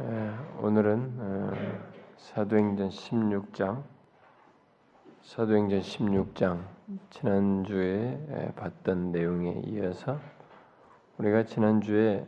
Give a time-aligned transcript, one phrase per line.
[0.00, 0.30] 에,
[0.62, 1.52] 오늘은 어,
[2.16, 3.82] 사도행전 16장
[5.20, 6.64] 사도행전 16장
[7.10, 10.18] 지난주에 에, 봤던 내용에 이어서
[11.18, 12.26] 우리가 지난주에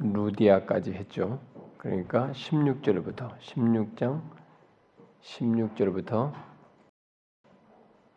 [0.00, 1.40] 루디아까지 했죠.
[1.78, 4.20] 그러니까 16절부터 16장
[5.22, 6.32] 16절부터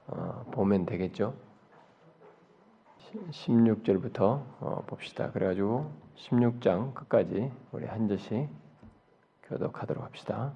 [0.08, 1.47] 어, 보면 되겠죠.
[3.14, 4.22] 16절부터
[4.60, 5.32] 어, 봅시다.
[5.32, 8.50] 그래가지고 16장 끝까지 우리 한 절씩
[9.44, 10.54] 교독하도록 합시다.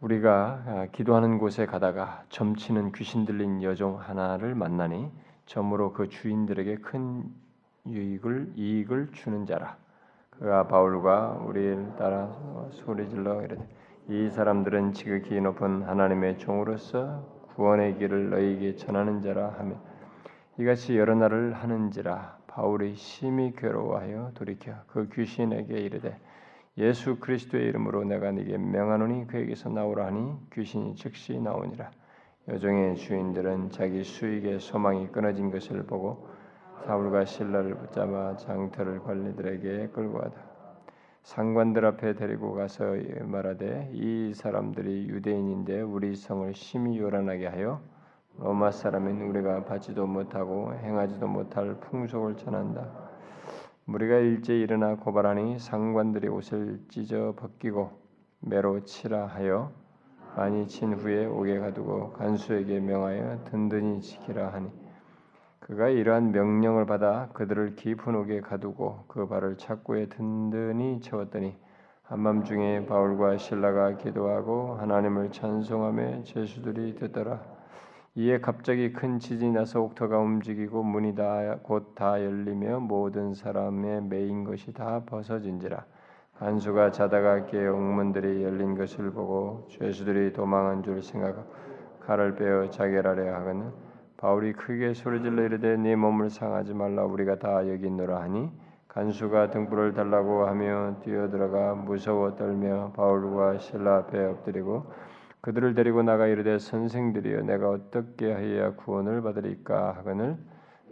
[0.00, 5.10] 우리가 아, 기도하는 곳에 가다가 점치는 귀신 들린 여종 하나를 만나니
[5.46, 7.24] 점으로 그 주인들에게 큰
[7.86, 9.76] 유익을 이익을 주는 자라.
[10.30, 12.34] 그가 바울과 우리를 따라
[12.70, 13.68] 소리질러 이르되
[14.08, 17.22] 이 사람들은 지극히 높은 하나님의 종으로서
[17.54, 19.89] 구원의 길을 너희에게 전하는 자라 하며
[20.60, 26.20] 이같이 여러 날을 하는지라 바울이 심히 괴로워하여 돌이켜 그 귀신에게 이르되
[26.76, 31.90] 예수 그리스도의 이름으로 내가 네게 명하노니 그에게서 나오라 하니 귀신이 즉시 나오니라.
[32.48, 36.28] 여종의 주인들은 자기 수익의 소망이 끊어진 것을 보고
[36.84, 40.42] 사울과 신라를 붙잡아 장터를 관리들에게 끌고 가다.
[41.22, 47.80] 상관들 앞에 데리고 가서 말하되 이 사람들이 유대인인데 우리 성을 심히 요란하게 하여
[48.38, 52.88] 로마 사람인 우리가 받지도 못하고 행하지도 못할 풍속을 전한다.
[53.86, 57.90] 우리가 일제 일어나 고발하니 상관들이 옷을 찢어 벗기고
[58.40, 59.72] 매로 치라 하여
[60.36, 64.70] 많이 친 후에 옥에 가두고 간수에게 명하여 든든히 지키라 하니
[65.58, 71.56] 그가 이러한 명령을 받아 그들을 깊은 옥에 가두고 그 발을 착고에 든든히 채웠더니
[72.04, 77.59] 한밤중에 바울과 신라가 기도하고 하나님을 찬송하며 제수들이 듣더라.
[78.16, 85.04] 이에 갑자기 큰 지진이 나서 옥터가 움직이고 문이 다곧다 열리며 모든 사람의 메인 것이 다
[85.06, 85.84] 벗어진지라.
[86.40, 91.44] 간수가 자다가 깨어 옥문들이 열린 것을 보고 죄수들이 도망한 줄 생각하고
[92.00, 93.70] 칼을 빼어 자결하려 하거늘
[94.16, 97.04] 바울이 크게 소리질러 이르되 네 몸을 상하지 말라.
[97.04, 98.50] 우리가 다 여기 있노라 하니
[98.88, 104.86] 간수가 등불을 달라고 하며 뛰어들어가 무서워 떨며 바울과 신라 앞에 엎드리고
[105.42, 109.92] 그들을 데리고 나가 이르되 선생들이여 내가 어떻게 하여야 구원을 받으리까?
[109.96, 110.36] 하거늘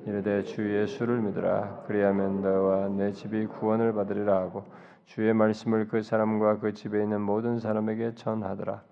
[0.06, 1.84] 이르되 주 예수를 믿으라.
[1.86, 4.64] 그리하면 너와 내 집이 구원을 받으리라 하고
[5.06, 8.82] 주의 말씀을 그 사람과 그 집에 있는 모든 사람에게 전하더라.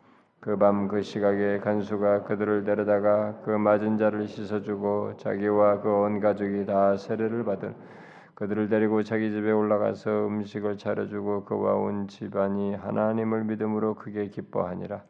[0.40, 6.66] 그 밤 그 시각에 간수가 그들을 데려다가 그 맞은 자를 씻어주고 자기와 그 온 가족이
[6.66, 7.74] 다 세례를 받은
[8.34, 15.02] 그들을 데리고 자기 집에 올라가서 음식을 차려주고 그와 온 집안이 하나님을 믿음으로 크게 기뻐하니라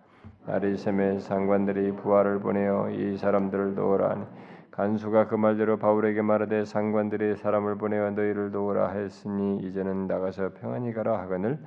[0.77, 4.25] 새매 상관들이 부하를 보내어 이 사람들을 도우라 하니
[4.71, 11.19] 간수가 그 말대로 바울에게 말하되 상관들이 사람을 보내어 너희를 도우라 하였으니 이제는 나가서 평안히 가라
[11.19, 11.59] 하거늘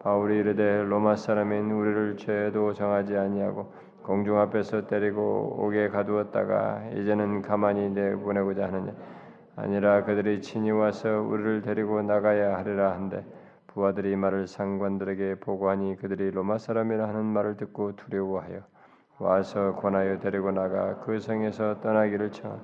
[0.00, 3.72] 바울이 이르되 로마 사람인 우리를 죄도 정하지 아니하고
[4.04, 8.92] 공중 앞에서 때리고 옥에 가두었다가 이제는 가만히 내보내고자 하느냐?
[9.56, 13.24] 아니라 그들이 친히 와서 우리를 데리고 나가야 하리라 한데
[13.78, 18.62] 부하들이 말을 상관들에게 보고하니 그들이 로마 사람이라 하는 말을 듣고 두려워하여
[19.20, 22.60] 와서 권하여 데리고 나가 그 성에서 떠나기를 청한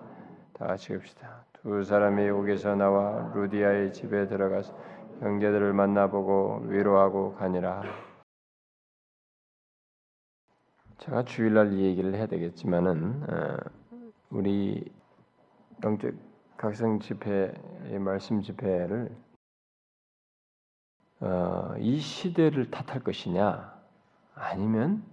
[0.54, 1.44] 다 같이 읍시다.
[1.52, 4.76] 두 사람이 옥에서 나와 루디아의 집에 들어가서
[5.20, 7.84] 형제들을 만나보고 위로하고 가니라.
[10.98, 13.56] 제가 주일날 이 얘기를 해야 되겠지만은 어,
[14.30, 14.84] 우리
[15.84, 16.12] 영적
[16.56, 19.23] 각성 집회의 말씀 집회를
[21.20, 23.72] 어, 이 시대를 탓할 것이냐
[24.34, 25.04] 아니면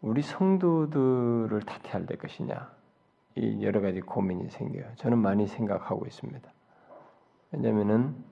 [0.00, 2.70] 우리 성도들을 탓해야 될 것이냐
[3.36, 4.94] 이 여러 가지 고민이 생겨요.
[4.96, 6.50] 저는 많이 생각하고 있습니다.
[7.52, 8.24] 왜냐하면은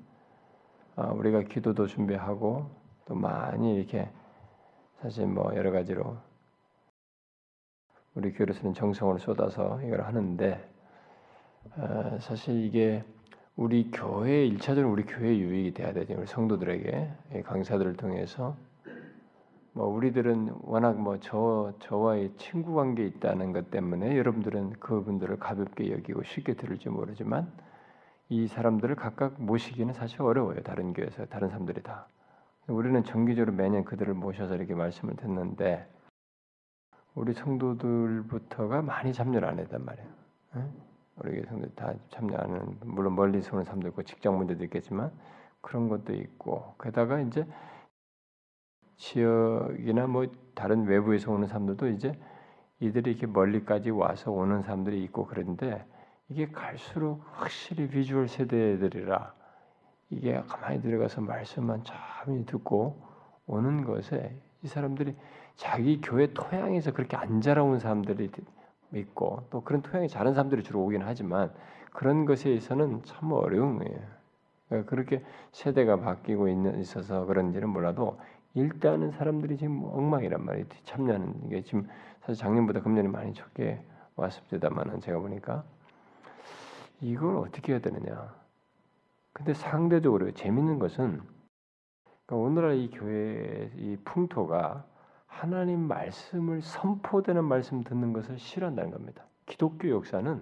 [0.96, 2.70] 어, 우리가 기도도 준비하고
[3.04, 4.10] 또 많이 이렇게
[5.00, 6.16] 사실 뭐 여러 가지로
[8.14, 10.72] 우리 교회에서는 정성을 쏟아서 이걸 하는데
[11.76, 13.04] 어, 사실 이게
[13.56, 16.14] 우리 교회 일차적으로 우리 교회 유익이 돼야 되죠.
[16.18, 18.56] 우리 성도들에게 강사들을 통해서
[19.72, 26.24] 뭐 우리들은 워낙 뭐 저 저와의 친구 관계 있다는 것 때문에 여러분들은 그분들을 가볍게 여기고
[26.24, 27.50] 쉽게 들을지 모르지만
[28.28, 30.62] 이 사람들을 각각 모시기는 사실 어려워요.
[30.62, 32.08] 다른 교회에서 다른 사람들이 다.
[32.66, 35.86] 우리는 정기적으로 매년 그들을 모셔서 이렇게 말씀을 듣는데
[37.14, 40.08] 우리 성도들부터가 많이 참여를 안 했단 말이에요.
[41.16, 45.12] 우리 성도 다 참여하는 물론 멀리서 오는 사람도 있고 직장 문제도 있겠지만
[45.60, 46.74] 그런 것도 있고.
[46.82, 47.46] 게다가 이제
[48.96, 52.18] 지역이나 뭐 다른 외부에서 오는 사람들도 이제
[52.80, 55.84] 이들이 이렇게 멀리까지 와서 오는 사람들이 있고 그런데
[56.28, 59.34] 이게 갈수록 확실히 비주얼 세대들이라
[60.10, 63.02] 이게 가만히 들어가서 말씀만 참히 듣고
[63.46, 65.16] 오는 것에 이 사람들이
[65.56, 68.30] 자기 교회 토양에서 그렇게 안 자라온 사람들이
[68.98, 71.52] 있고 또 그런 토양이 자란 사람들이 주로 오긴 하지만
[71.92, 73.98] 그런 것에 있어서는 참 어려운 거예요.
[74.68, 78.18] 그러니까 그렇게 세대가 바뀌고 있는 있어서 그런지는 몰라도
[78.54, 80.66] 일단은 사람들이 지금 엉망이란 말이에요.
[80.84, 81.88] 참여하는 게 지금
[82.20, 83.84] 사실 작년보다 금년에 많이 적게
[84.16, 85.64] 왔습니다만은 제가 보니까
[87.00, 88.34] 이걸 어떻게 해야 되느냐.
[89.32, 91.20] 근데 상대적으로 재밌는 것은
[92.26, 94.86] 그러니까 오늘날 이 교회 이 풍토가
[95.34, 99.24] 하나님 말씀을 선포되는 말씀 듣는 것을 싫어한다는 겁니다.
[99.46, 100.40] 기독교 역사는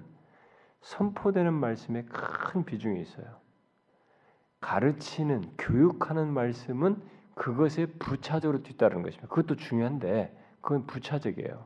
[0.82, 3.24] 선포되는 말씀에 큰 비중이 있어요.
[4.60, 7.00] 가르치는 교육하는 말씀은
[7.34, 9.28] 그것에 부차적으로 뒤따르는 것입니다.
[9.28, 11.64] 그것도 중요한데 그건 부차적이에요.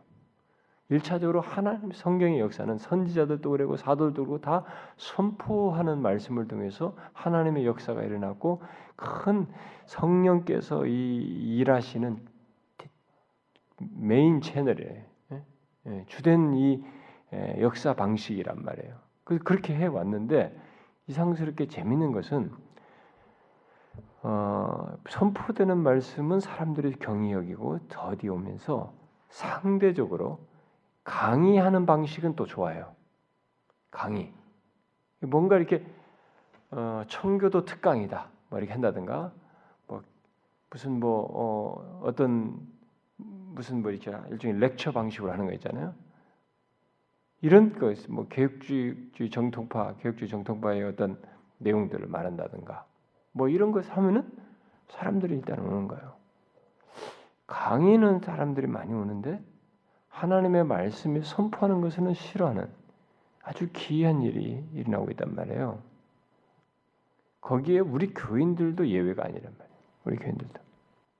[0.89, 4.65] 일차적으로 하나님 성경의 역사는 선지자들도 그러고 사도들도 그러고 다
[4.97, 8.63] 선포하는 말씀을 통해서 하나님의 역사가 일어났고
[8.95, 9.49] 큰
[9.87, 12.36] 성령께서 이 일하시는
[13.79, 15.45] 메인 채널에 예?
[15.87, 16.85] 예, 주된 이
[17.33, 18.95] 예, 역사 방식이란 말이에요.
[19.25, 20.57] 그래서 그렇게 해 왔는데
[21.09, 22.53] 이상스럽게 재밌는 것은
[24.23, 28.93] 어, 선포되는 말씀은 사람들이 경히 여기고 더디 오면서
[29.29, 30.41] 상대적으로
[31.05, 32.95] 강의하는 방식은 또 좋아요.
[33.91, 34.33] 강의.
[35.21, 35.87] 뭔가 이렇게
[36.71, 38.29] 어, 청교도 특강이다.
[38.49, 39.33] 뭐 이렇게 한다든가
[39.87, 40.03] 뭐
[40.71, 42.59] 무슨 뭐 어, 어떤
[43.57, 45.95] 무슨 뭐 이렇게 일종의 렉처 방식으로 하는 거 있잖아요.
[47.41, 51.21] 이런 것뭐 개혁주의 정통파, 개혁주의 정통파의 어떤
[51.59, 52.87] 내용들을 말한다든가
[53.33, 54.31] 뭐 이런 것 하면은
[54.89, 56.15] 사람들이 일단 오는 거예요.
[57.47, 59.43] 강의는 사람들이 많이 오는데
[60.09, 62.69] 하나님의 말씀이 선포하는 것은 싫어하는
[63.43, 65.83] 아주 기이한 일이 일어나고 있단 말이에요.
[67.41, 69.79] 거기에 우리 교인들도 예외가 아니란 말이에요.
[70.05, 70.66] 우리 교인들도.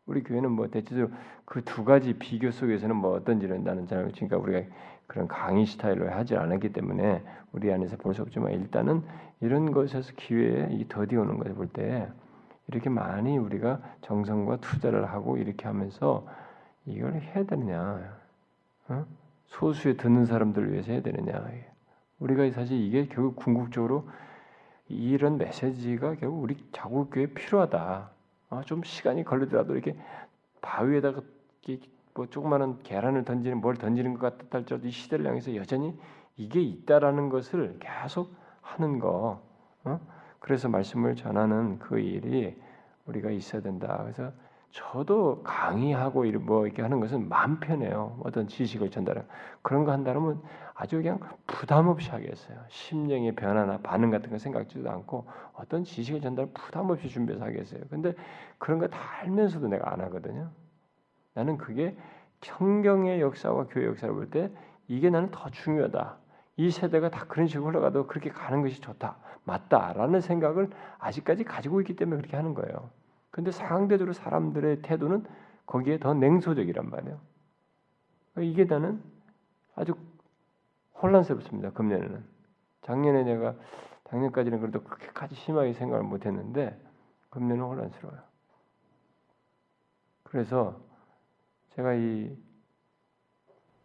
[0.07, 1.11] 우리 교회는 뭐 대체적으로
[1.45, 4.63] 그 두 가지 비교 속에서는 뭐 어떤지는 나는 잘 그러니까 우리가
[5.07, 7.23] 그런 강의 스타일로 하지 않았기 때문에
[7.53, 9.03] 우리 안에서 볼 수 없지만 일단은
[9.41, 12.09] 이런 것에서 기회에 이 더디 오는 것을 볼 때
[12.69, 16.27] 이렇게 많이 우리가 정성과 투자를 하고 이렇게 하면서
[16.85, 18.19] 이걸 해야 되느냐
[18.89, 19.07] 어?
[19.47, 21.45] 소수에 듣는 사람들을 위해서 해야 되느냐
[22.19, 24.09] 우리가 사실 이게 결국 궁극적으로
[24.89, 28.11] 이런 메시지가 결국 우리 자국 교회에 필요하다
[28.51, 29.99] 어, 좀 시간이 걸리더라도 이렇게
[30.61, 31.23] 바위에다가
[32.15, 35.99] 뭐 조그마한 계란을 던지는 뭘 던지는 것 같다 할지라도 이 시대를 향해서 여전히
[36.37, 39.43] 이게 있다라는 것을 계속 하는 거.
[39.85, 40.01] 어?
[40.39, 42.57] 그래서 말씀을 전하는 그 일이
[43.07, 43.99] 우리가 있어야 된다.
[44.03, 44.33] 그래서
[44.77, 48.21] 저도 강의하고 뭐 이렇게 하는 것은 마음 편해요.
[48.23, 49.23] 어떤 지식을 전달하
[49.63, 50.43] 그런 거 한다면
[50.75, 52.59] 아주 그냥 부담 없이 하겠어요.
[52.69, 57.81] 심령의 변화나 반응 같은 거 생각지도 않고 어떤 지식을 전달 부담 없이 준비해서 하겠어요.
[57.89, 58.13] 근데
[58.59, 60.51] 그런 거 다 알면서도 내가 안 하거든요.
[61.33, 61.97] 나는 그게
[62.43, 64.51] 성경의 역사와 교회 역사를 볼 때
[64.89, 66.17] 이게 나는 더 중요하다.
[66.59, 70.69] 이 세대가 다 그런 식으로 흘러가도 그렇게 가는 것이 좋다, 맞다라는 생각을
[70.99, 72.91] 아직까지 가지고 있기 때문에 그렇게 하는 거예요.
[73.37, 75.27] 근데 상대적으로 사람들의 태도는
[75.67, 77.21] 거기에 더 냉소적이란 말이에요.
[78.39, 79.03] 이게 나는
[79.75, 79.95] 아주
[81.03, 81.73] 혼란스럽습니다.
[81.73, 82.25] 금년에는
[82.81, 83.55] 작년에 내가
[84.05, 86.81] 작년까지는 그래도 그렇게까지 심하게 생각을 못했는데
[87.29, 88.19] 금년은 혼란스러워요.
[90.23, 90.81] 그래서
[91.75, 92.35] 제가 이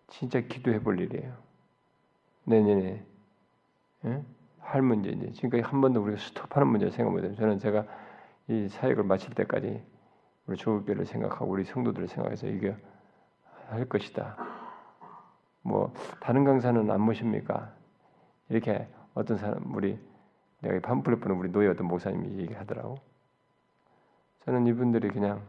[0.08, 1.36] 진짜 기도해 볼 일이에요.
[2.46, 3.06] 내년에
[4.06, 4.26] 예?
[4.62, 7.36] 할 문제 이제 지금까지 한 번도 우리가 스톱하는 문제를 생각 못해요.
[7.36, 7.86] 저는 제가
[8.52, 9.82] 이 사역을 마칠 때까지
[10.46, 12.76] 우리 조국교를 생각하고 우리 성도들을 생각해서 이게
[13.70, 14.36] 할 것이다.
[15.62, 17.74] 뭐 다른 강사는 안 모십니까?
[18.50, 19.98] 이렇게 어떤 사람 우리
[20.60, 22.98] 내가 판플렛 보는 우리 노예 어떤 목사님이 얘기하더라고.
[24.44, 25.42] 저는 이분들이 그냥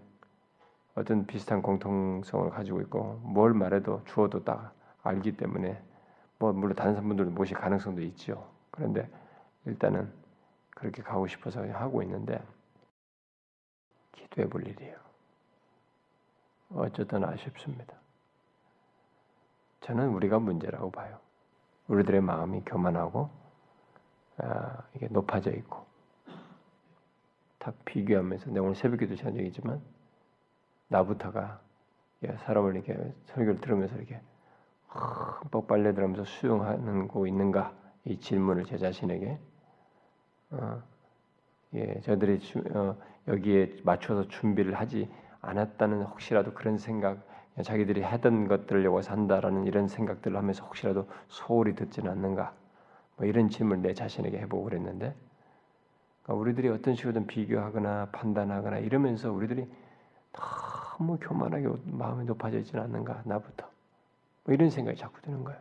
[0.95, 5.83] 어떤 비슷한 공통성을 가지고 있고 뭘 말해도 주어도 딱 알기 때문에
[6.39, 8.49] 뭐 물론 다른 분들도 모실 가능성도 있죠.
[8.71, 9.11] 그런데
[9.65, 10.09] 일단은
[10.71, 12.41] 그렇게 가고 싶어서 하고 있는데
[14.13, 14.97] 기도해 볼 일이에요.
[16.75, 17.95] 어쨌든 아쉽습니다.
[19.81, 21.19] 저는 우리가 문제라고 봐요.
[21.89, 23.31] 우리들의 마음이 교만하고
[24.39, 25.85] 아, 이게 높아져 있고
[27.59, 29.81] 다 비교하면서 내가 오늘 새벽에도 지한 적이지만
[30.89, 31.61] 나부터가
[32.39, 34.21] 사람을 이렇게 설교를 들으면서 이렇게
[34.89, 39.39] 흠뻑 빨려들면서 수용하는 거 있는가 이 질문을 제 자신에게
[40.51, 40.83] 어,
[41.75, 42.97] 예, 저들이 주, 어,
[43.29, 45.09] 여기에 맞춰서 준비를 하지
[45.41, 47.27] 않았다는 혹시라도 그런 생각
[47.63, 52.55] 자기들이 하던 것들을 여기 산다라는 이런 생각들을 하면서 혹시라도 소홀히 듣지는 않는가
[53.17, 55.15] 뭐 이런 질문을 내 자신에게 해보고 그랬는데
[56.23, 59.69] 그러니까 우리들이 어떤 식으로든 비교하거나 판단하거나 이러면서 우리들이
[60.33, 63.69] 너무 교만하게 마음이 높아져 있지는 않는가 나부터
[64.45, 65.61] 뭐 이런 생각이 자꾸 드는 거예요.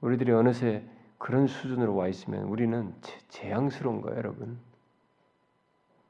[0.00, 0.84] 우리들이 어느새
[1.24, 2.94] 그런 수준으로 와 있으면 우리는
[3.30, 4.58] 재앙스러운 거예요, 여러분.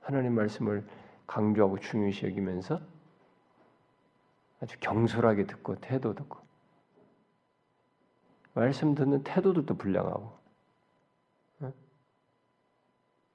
[0.00, 0.84] 하나님 말씀을
[1.28, 2.80] 강조하고 중요시 여기면서
[4.60, 6.40] 아주 경솔하게 듣고 태도 듣고
[8.54, 10.36] 말씀 듣는 태도도 또 불량하고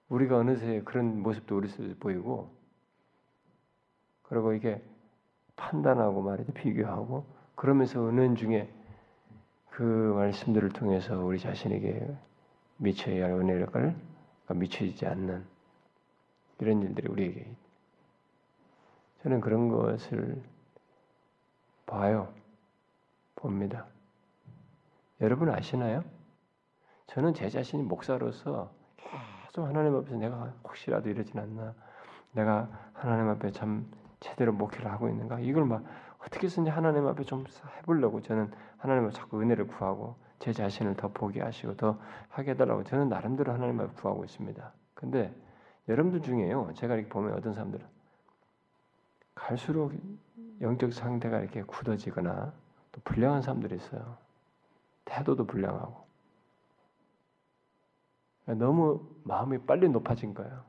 [0.10, 2.54] 우리가 어느새 그런 모습도 우리 속에 보이고
[4.24, 4.84] 그리고 이게
[5.56, 8.70] 판단하고 말이죠 비교하고 그러면서 은연 중에
[9.80, 9.84] 그
[10.14, 12.14] 말씀들을 통해서 우리 자신에게
[12.76, 13.96] 미쳐야 할 은혜를
[14.50, 15.46] 미쳐지지 않는
[16.60, 17.50] 이런 일들이 우리에게
[19.24, 20.44] 저는 그런 것을
[21.86, 22.34] 봐요.
[23.38, 23.86] 봅니다.
[25.22, 26.04] 여러분 아시나요?
[27.08, 31.74] 저는 제 자신이 목사로서 계속 하나님 앞에서 내가 혹시라도 이러진 않나,
[32.34, 35.86] 내가 하나님 앞에 참 제대로 목회를 하고 있는가, 이걸 막
[36.20, 37.46] 어떻게든지 하나님 앞에 좀
[37.78, 42.00] 해보려고 저는 하나님을 자꾸 은혜를 구하고 제 자신을 더 보게 하시고 더
[42.30, 44.74] 하게 해달라고 저는 나름대로 하나님 앞에 구하고 있습니다.
[44.94, 45.34] 근데
[45.88, 47.86] 여러분들 중에요, 제가 이렇게 보면 어떤 사람들은
[49.34, 49.94] 갈수록
[50.62, 52.54] 영적 상태가 이렇게 굳어지거나
[52.92, 54.18] 또 불량한 사람들이 있어요.
[55.06, 56.08] 태도도 불량하고
[58.46, 60.64] 너무 마음이 빨리 높아진 거예요.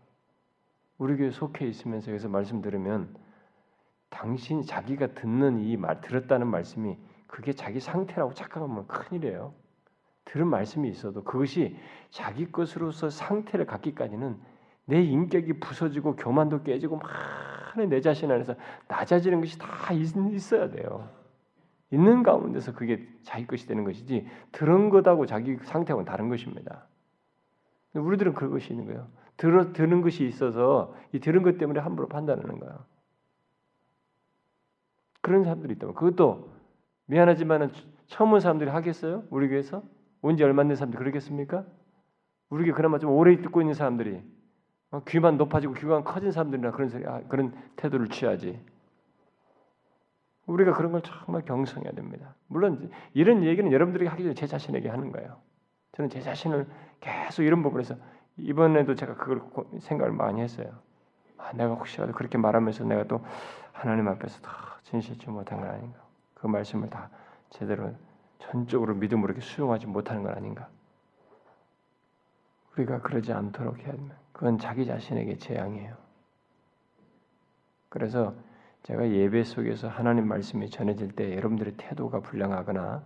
[0.99, 3.14] 우리 교회 속해 있으면서 여기서 말씀 들으면
[4.11, 9.55] 당신 자기가 듣는 이 말 들었다는 말씀이 그게 자기 상태라고 착각하면 큰일이에요.
[10.25, 11.76] 들은 말씀이 있어도 그것이
[12.11, 14.38] 자기 것으로서 상태를 갖기까지는
[14.85, 18.55] 내 인격이 부서지고 교만도 깨지고 많은 내 자신 안에서
[18.88, 21.09] 낮아지는 것이 다 있어야 돼요.
[21.93, 26.87] 있는 가운데서 그게 자기 것이 되는 것이지 들은 것하고 자기 상태하고는 다른 것입니다.
[27.95, 29.09] 우리들은 그런 것이 있는 거예요.
[29.37, 32.85] 들어 드는 것이 있어서 이 들은 것 때문에 함부로 판단하는 거야.
[35.30, 36.50] 그런 사람들이 있다면 그것도
[37.06, 37.70] 미안하지만은
[38.08, 39.22] 처음 온 사람들이 하겠어요?
[39.30, 39.84] 우리 교회에서
[40.22, 41.64] 온지 얼마 된 사람들이 그러겠습니까?
[42.49, 44.20] 우리 교회 그나마 좀 오래 듣고 있는 사람들이
[44.90, 48.60] 어, 귀만 높아지고 귀가 커진 사람들이나 그런 소리, 아, 그런 태도를 취하지.
[50.46, 52.34] 우리가 그런 걸 정말 경성해야 됩니다.
[52.49, 55.37] 물론 이런 얘기는 여러분들에게 하기 전에 제 자신에게 하는 거예요.
[55.92, 56.66] 저는 제 자신을
[56.99, 57.94] 계속 이런 부분에서
[58.37, 59.42] 이번에도 제가 그걸
[59.78, 60.72] 생각을 많이 했어요.
[61.38, 63.25] 아, 내가 혹시라도 그렇게 말하면서 내가 또
[63.70, 65.99] 하나님 앞에서 더 진실치 못한 건 아닌가?
[66.34, 67.10] 그 말씀을 다
[67.50, 67.92] 제대로
[68.38, 70.68] 전적으로 믿음으로 이렇게 수용하지 못하는 건 아닌가?
[72.76, 74.16] 우리가 그러지 않도록 해야 됩니다.
[74.32, 75.96] 그건 자기 자신에게 재앙이에요.
[77.88, 78.34] 그래서
[78.84, 83.02] 제가 예배 속에서 하나님 말씀이 전해질 때 여러분들의 태도가 불량하거나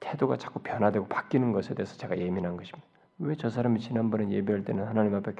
[0.00, 2.86] 태도가 자꾸 변화되고 바뀌는 것에 대해서 제가 예민한 것입니다.
[3.18, 5.34] 왜 저 사람이 지난번에 예배할 때는 하나님 앞에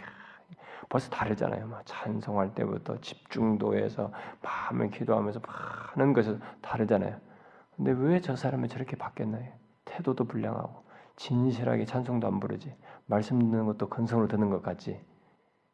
[0.89, 1.67] 벌써 다르잖아요.
[1.67, 5.41] 막 찬송할 때부터 집중도에서 밤을 기도하면서
[5.97, 7.19] 많은 것에서 다르잖아요.
[7.77, 9.53] 근데 왜 저 사람이 저렇게 바뀌었나요?
[9.85, 10.85] 태도도 불량하고
[11.17, 12.75] 진실하게 찬송도 안 부르지
[13.07, 15.01] 말씀 듣는 것도 건성으로 듣는 것 같지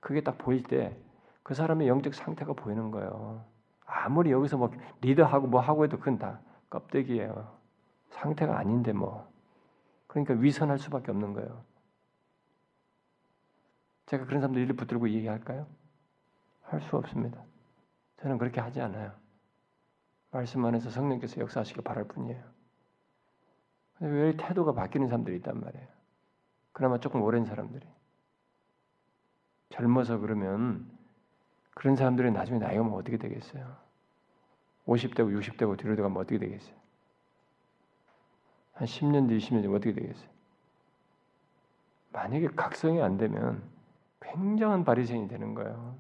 [0.01, 0.97] 그게 딱 보일 때
[1.43, 3.43] 그 사람의 영적 상태가 보이는 거예요.
[3.87, 4.71] 아무리 여기서 뭐
[5.01, 7.57] 리더하고 뭐 하고 해도 그건 다 껍데기예요.
[8.11, 9.27] 상태가 아닌데 뭐.
[10.09, 11.65] 그러니까 위선할 수밖에 없는 거예요.
[14.09, 15.67] 제가 그런 사람들 일을 붙들고 얘기할까요?
[16.63, 17.43] 할 수 없습니다.
[18.21, 19.13] 저는 그렇게 하지 않아요.
[20.31, 22.43] 말씀 안에서 성령께서 역사하시길 바랄 뿐이에요.
[23.99, 25.87] 근데 왜 태도가 바뀌는 사람들이 있단 말이에요.
[26.73, 27.87] 그나마 조금 오랜 사람들이.
[29.71, 30.91] 젊어서 그러면
[31.75, 33.77] 그런 사람들이 나중에 나이가 면 어떻게 되겠어요?
[34.87, 36.75] 50대고 60대고 뒤로 가면 어떻게 되겠어요?
[38.73, 40.29] 한 10년 뒤, 20년 뒤 어떻게 되겠어요?
[42.13, 43.63] 만약에 각성이 안 되면
[44.33, 45.97] 굉장한 바리새인이 되는 거예요.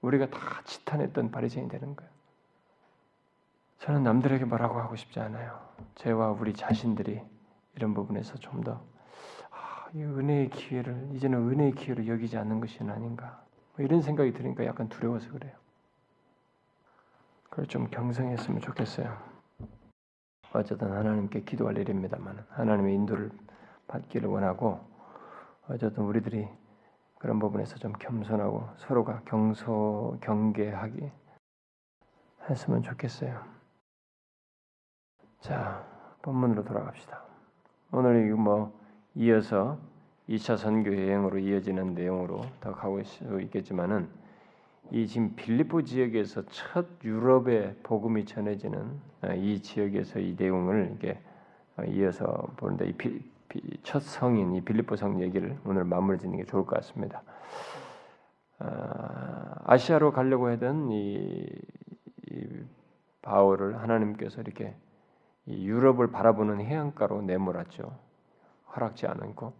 [0.00, 2.10] 우리가 다 지탄했던 바리새인이 되는 거예요.
[3.78, 5.60] 저는 남들에게 뭐라고 하고 싶지 않아요.
[5.96, 7.20] 저와 우리 자신들이
[7.76, 8.80] 이런 부분에서 좀더
[9.50, 13.42] 아, 은혜의 기회를 이제는 은혜의 기회를 여기지 않는 것이 아닌가
[13.76, 15.52] 뭐 이런 생각이 드니까 약간 두려워서 그래요.
[17.50, 19.16] 그걸 좀 경성했으면 좋겠어요.
[20.52, 23.30] 어쨌든 하나님께 기도할 일입니다만 하나님의 인도를
[23.88, 24.80] 받기를 원하고
[25.68, 26.48] 어쨌든 우리들이
[27.24, 31.10] 그런 부분에서 좀 겸손하고 서로가 경소 경계하기
[32.50, 33.42] 했으면 좋겠어요.
[35.40, 35.88] 자,
[36.20, 37.24] 본문으로 돌아갑시다.
[37.92, 38.78] 오늘 뭐
[39.14, 39.78] 이어서
[40.28, 44.06] 2차 선교 여행으로 이어지는 내용으로 더 가고 수 있겠지만은
[44.90, 51.18] 이 지금 빌리포 지역에서 첫 유럽의 복음이 전해지는 아, 이 지역에서 이 내용을 이게
[51.76, 52.26] 아, 이어서
[52.58, 52.92] 보는데 이
[53.82, 57.22] 첫 성인 이 빌리포 성 얘기를 오늘 마무리 짓는 게 좋을 것 같습니다.
[58.58, 61.46] 아, 아시아로 가려고 하던 이,
[62.30, 62.48] 이
[63.22, 64.74] 바울을 하나님께서 이렇게
[65.46, 67.96] 이 유럽을 바라보는 해안가로 내몰았죠.
[68.74, 69.52] 허락지 않고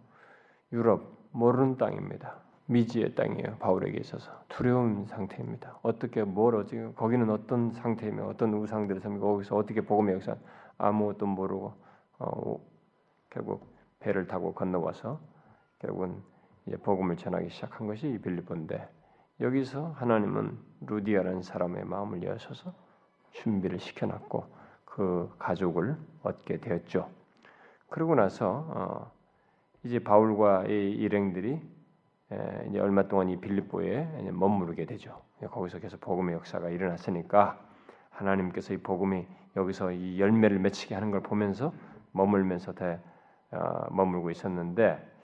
[0.71, 2.37] 유럽 모르는 땅입니다.
[2.67, 3.57] 미지의 땅이에요.
[3.59, 5.77] 바울에게 있어서 두려운 상태입니다.
[5.83, 10.35] 어떻게 뭘 어찌 거기는 어떤 상태이며 어떤 우상들을 섬기고 거기서 어떻게 복음의 역사
[10.77, 11.73] 아무것도 모르고
[12.19, 12.59] 어,
[13.29, 13.74] 결국
[14.05, 15.19] 배를 타고 건너와서
[15.79, 16.21] 결국은
[16.67, 18.87] 이제 복음을 전하기 시작한 것이 이 빌립보인데
[19.41, 22.73] 여기서 하나님은 루디아라는 사람의 마음을 여셔서
[23.31, 24.45] 준비를 시켜놨고
[24.85, 27.09] 그 가족을 얻게 되었죠.
[27.89, 29.11] 그러고 나서 어,
[29.83, 31.59] 이제 바울과 이 일행들이
[32.69, 35.21] 이제 얼마 동안 이 빌립보에 머무르게 되죠.
[35.51, 37.59] 거기서 계속 복음의 역사가 일어났으니까
[38.09, 41.73] 하나님께서 이 복음이 여기서 이 열매를 맺히게 하는 걸 보면서
[42.11, 43.14] 머물면서 대, 어,
[43.91, 45.15] 머물고 있었는데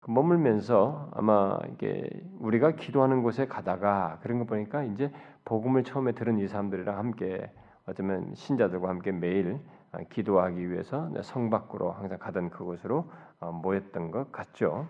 [0.00, 5.12] 그 머물면서 아마 이게 우리가 기도하는 곳에 가다가 그런 거 보니까 이제
[5.44, 7.50] 복음을 처음에 들은 이 사람들이랑 함께
[7.86, 9.60] 어쩌면 신자들과 함께 매일
[9.92, 14.86] 어, 기도하기 위해서 성 밖으로 항상 가던 그곳으로 어, 모였던 것 같죠.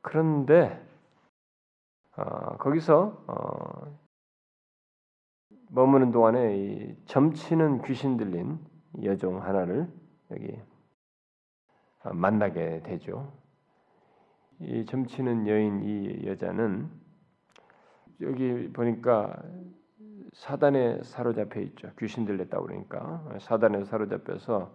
[0.00, 0.82] 그런데
[2.16, 3.98] 어, 거기서 어,
[5.70, 8.58] 머무는 동안에 이 점치는 귀신 들린
[9.02, 9.88] 여종 하나를
[10.30, 10.60] 여기
[12.04, 13.32] 어, 만나게 되죠.
[14.60, 16.90] 이 점치는 여인 이 여자는
[18.20, 19.40] 여기 보니까
[20.32, 21.90] 사단에 사로잡혀 있죠.
[21.98, 24.72] 귀신 들렸다 그러니까 사단에 사로잡혀서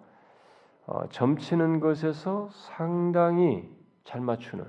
[0.86, 3.70] 어, 점치는 것에서 상당히
[4.04, 4.66] 잘 맞추는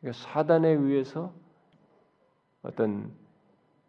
[0.00, 1.32] 그러니까 사단에 의해서
[2.62, 3.12] 어떤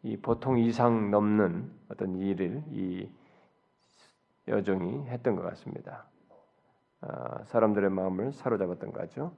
[0.03, 3.10] 이 보통 이상 넘는 어떤 일을 이
[4.47, 6.05] 여종이 했던 것 같습니다.
[7.01, 9.35] 아, 사람들의 마음을 사로잡았던 거죠.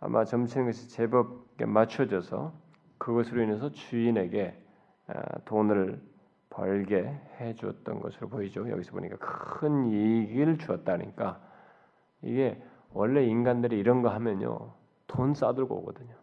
[0.00, 2.52] 아마 점치는 것이 제법 맞춰져서
[2.98, 4.60] 그것으로 인해서 주인에게
[5.06, 6.00] 아, 돈을
[6.50, 8.70] 벌게 해주었던 것으로 보이죠.
[8.70, 11.40] 여기서 보니까 큰 이익을 주었다니까
[12.22, 14.72] 이게 원래 인간들이 이런 거 하면요
[15.06, 16.14] 돈 싸들고 오거든요.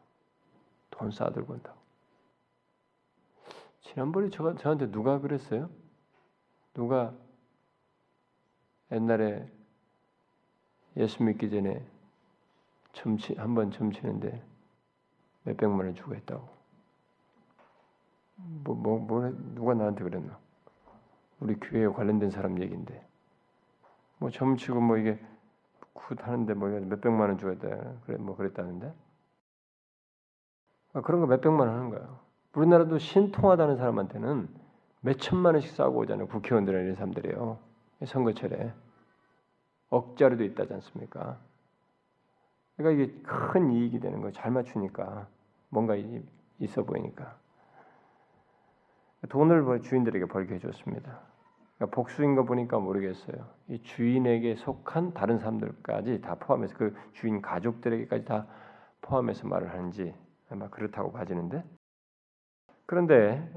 [0.90, 1.80] 돈 싸들고 온다고.
[3.82, 5.70] 지난번에 저, 저한테 누가 그랬어요?
[6.74, 7.14] 누가
[8.92, 9.48] 옛날에
[10.98, 11.86] 예수 믿기 전에
[12.94, 14.44] 점치 한번 점치는데
[15.44, 16.48] 몇 백만 원 주고 했다고.
[18.36, 20.38] 뭐, 뭐, 뭐, 누가 나한테 그랬나?
[21.40, 23.06] 우리 교회에 관련된 사람 얘기인데.
[24.20, 25.20] 뭐, 점치고 뭐 이게
[25.94, 27.70] 굿 하는데 뭐 몇 백만 원 줘야 돼.
[28.06, 28.94] 그래, 뭐 그랬다는데.
[30.94, 32.20] 아, 그런 거 몇 백만 원 하는 거야.
[32.56, 34.50] 우리나라도 신통하다는 사람한테는
[35.02, 36.28] 몇 천만 원씩 싸고 오잖아요.
[36.28, 37.60] 국회의원들 이런 사람들이요.
[38.06, 38.74] 선거철에.
[39.90, 41.40] 억짜리도 있다지 않습니까?
[42.78, 45.28] 그러니까 이게 큰 이익이 되는 거잘 맞추니까
[45.70, 45.96] 뭔가
[46.60, 47.38] 있어 보이니까.
[49.30, 51.20] 돈을 주인들에게 벌게 해줬습니다.
[51.76, 53.48] 그러니까 복수인 거 보니까 모르겠어요.
[53.68, 58.48] 이 주인에게 속한 다른 사람들까지 다 포함해서 그 주인 가족들에게까지 다
[59.02, 60.14] 포함해서 말을 하는지
[60.50, 61.64] 아마 그렇다고 봐지는데
[62.86, 63.52] 그런데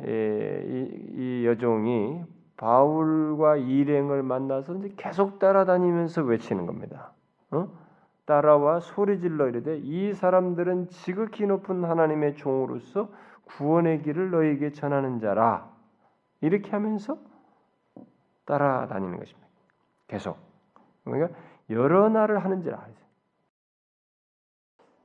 [0.68, 2.24] 이, 이 여종이
[2.57, 7.12] 바울과 일행을 만나서 이제 계속 따라다니면서 외치는 겁니다.
[7.51, 7.69] 어?
[8.27, 13.11] 따라와 소리질러 이르되 이 사람들은 지극히 높은 하나님의 종으로서
[13.45, 15.71] 구원의 길을 너에게 전하는 자라
[16.40, 17.19] 이렇게 하면서
[18.47, 19.47] 따라다니는 것입니다.
[20.09, 20.38] 계속
[21.05, 21.38] 그러니까
[21.71, 22.87] 여러 날을 하는지라.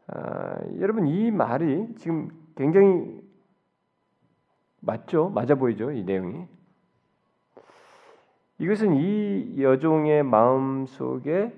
[0.07, 3.21] 아, 여러분 이 말이 지금 굉장히
[4.79, 5.29] 맞죠?
[5.29, 5.91] 맞아 보이죠?
[5.91, 6.47] 이 내용이.
[8.59, 11.53] 이것은 이 여종의 마음 속에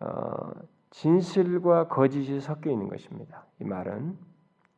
[0.00, 0.50] 어,
[0.90, 3.44] 진실과 거짓이 섞여 있는 것입니다.
[3.60, 4.16] 이 말은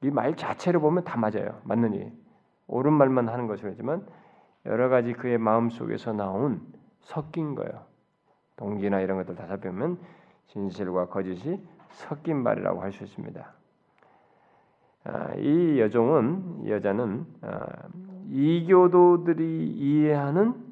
[0.03, 1.61] 이 말 자체를 보면 다 맞아요.
[1.65, 2.13] 맞는 일.
[2.69, 4.07] 옳은 말만 하는 것이지만
[4.67, 6.61] 여러 가지 그의 마음 속에서 나온
[7.01, 7.83] 섞인 거예요.
[8.57, 9.99] 동기나 이런 것들 다 살펴보면
[10.47, 13.53] 진실과 거짓이 섞인 말이라고 할 수 있습니다.
[15.05, 17.67] 아, 이 여종은 이 여자는 아,
[18.31, 20.68] 이교도들이 이해하는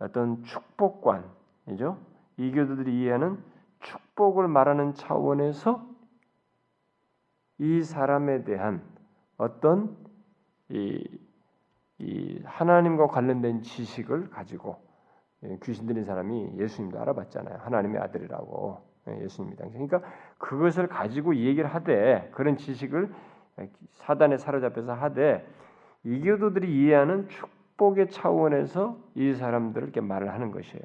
[0.00, 1.98] 어떤 축복관이죠.
[2.38, 3.38] 이교도들이 이해하는
[3.80, 5.86] 축복을 말하는 차원에서
[7.58, 8.82] 이 사람에 대한
[9.36, 9.96] 어떤
[10.70, 11.06] 이,
[11.98, 14.76] 이 하나님과 관련된 지식을 가지고
[15.42, 17.58] 예, 귀신 들린 사람이 예수님도 알아봤잖아요.
[17.58, 19.74] 하나님의 아들이라고 예, 예수님이 당시.
[19.74, 20.02] 그러니까
[20.38, 23.12] 그것을 가지고 얘기를 하되 그런 지식을
[23.90, 25.46] 사단에 사로잡혀서 하되
[26.04, 30.84] 이교도들이 이해하는 축 복의 차원에서 이 사람들을 이렇게 말을 하는 것이에요.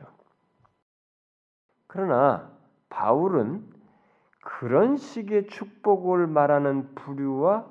[1.87, 2.49] 그러나
[2.87, 3.65] 바울은
[4.41, 7.65] 그런 식의 축복을 말하는 부류와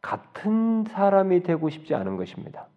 [0.00, 2.68] 같은 사람이 되고 싶지 않은 것입니다.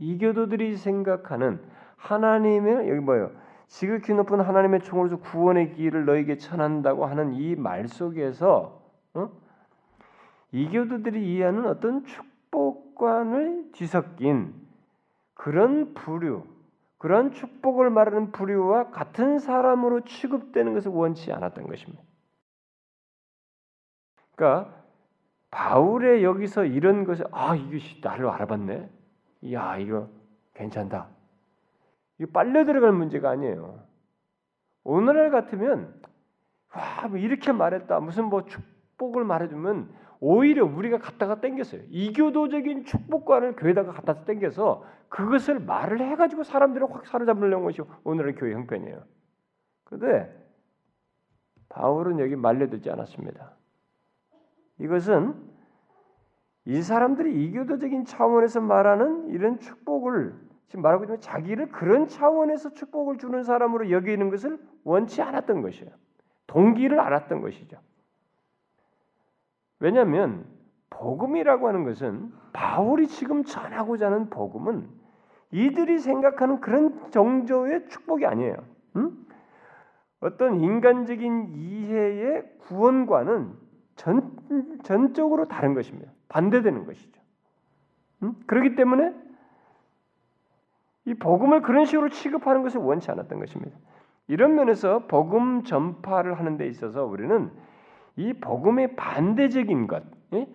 [0.00, 1.62] 이교도들이 생각하는
[1.96, 3.30] 하나님의 여기 뭐예요?
[3.68, 8.82] 지극히 높은 하나님의 총으로서 구원의 길을 너에게 전한다고 하는 이 말 속에서
[9.14, 9.30] 어?
[10.52, 14.65] 이교도들이 이해하는 어떤 축복관을 뒤섞인
[15.36, 16.44] 그런 부류,
[16.98, 22.02] 그런 축복을 말하는 부류와 같은 사람으로 취급되는 것을 원치 않았던 것입니다.
[24.34, 24.74] 그러니까
[25.50, 28.90] 바울의 여기서 이런 것을 아 이것이 나를 알아봤네.
[29.52, 30.08] 야 이거
[30.54, 31.08] 괜찮다.
[32.18, 33.86] 이거 빨려 들어갈 문제가 아니에요.
[34.82, 36.00] 오늘날 같으면
[36.74, 41.82] 와 뭐 이렇게 말했다 무슨 뭐 축복을 말해주면 오히려 우리가 갖다가 땡겼어요.
[41.88, 49.02] 이교도적인 축복관을 교회다가 갖다서 땡겨서 그것을 말을 해가지고 사람들을 확 사로잡으려는 것이 오늘의 교회 형편이에요.
[49.84, 50.46] 그런데
[51.68, 53.52] 바울은 여기 말려들지 않았습니다.
[54.78, 55.34] 이것은
[56.64, 60.34] 이 사람들이 이교도적인 차원에서 말하는 이런 축복을
[60.68, 65.92] 지금 말하고 있지만 자기를 그런 차원에서 축복을 주는 사람으로 여기는 것을 원치 않았던 것이에요.
[66.48, 67.78] 동기를 알았던 것이죠.
[69.78, 70.46] 왜냐하면
[70.90, 74.88] 복음이라고 하는 것은 바울이 지금 전하고자 하는 복음은
[75.52, 78.56] 이들이 생각하는 그런 정도의 축복이 아니에요.
[78.96, 79.12] 응?
[80.20, 83.52] 어떤 인간적인 이해의 구원과는
[83.96, 84.36] 전,
[84.82, 86.10] 전적으로 다른 것입니다.
[86.28, 87.20] 반대되는 것이죠.
[88.22, 88.34] 응?
[88.46, 89.14] 그렇기 때문에
[91.04, 93.76] 이 복음을 그런 식으로 취급하는 것을 원치 않았던 것입니다.
[94.28, 97.50] 이런 면에서 복음 전파를 하는 데 있어서 우리는
[98.16, 100.02] 이 복음의 반대적인 것,
[100.32, 100.46] 예?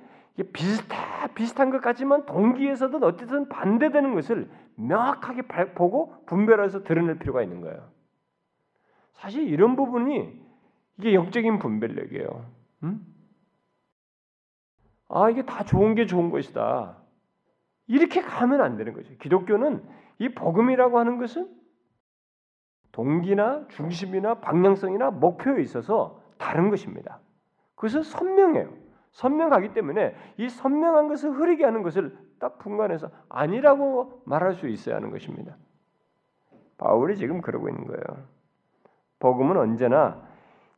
[0.53, 5.43] 비슷하, 비슷한 것 같지만 동기에서든 어쨌든 반대되는 것을 명확하게
[5.73, 7.89] 보고 분별해서 드러낼 필요가 있는 거예요.
[9.13, 10.41] 사실 이런 부분이
[10.97, 12.45] 이게 영적인 분별력이에요.
[12.83, 13.05] 음?
[15.09, 16.97] 아 이게 다 좋은 게 좋은 것이다.
[17.87, 19.13] 이렇게 가면 안 되는 거죠.
[19.17, 19.83] 기독교는
[20.19, 21.49] 이 복음이라고 하는 것은
[22.91, 27.19] 동기나 중심이나 방향성이나 목표에 있어서 다른 것입니다.
[27.81, 28.69] 그것은 선명해요.
[29.11, 35.09] 선명하기 때문에 이 선명한 것을 흐리게 하는 것을 딱 분간해서 아니라고 말할 수 있어야 하는
[35.09, 35.57] 것입니다.
[36.77, 38.27] 바울이 지금 그러고 있는 거예요.
[39.17, 40.21] 복음은 언제나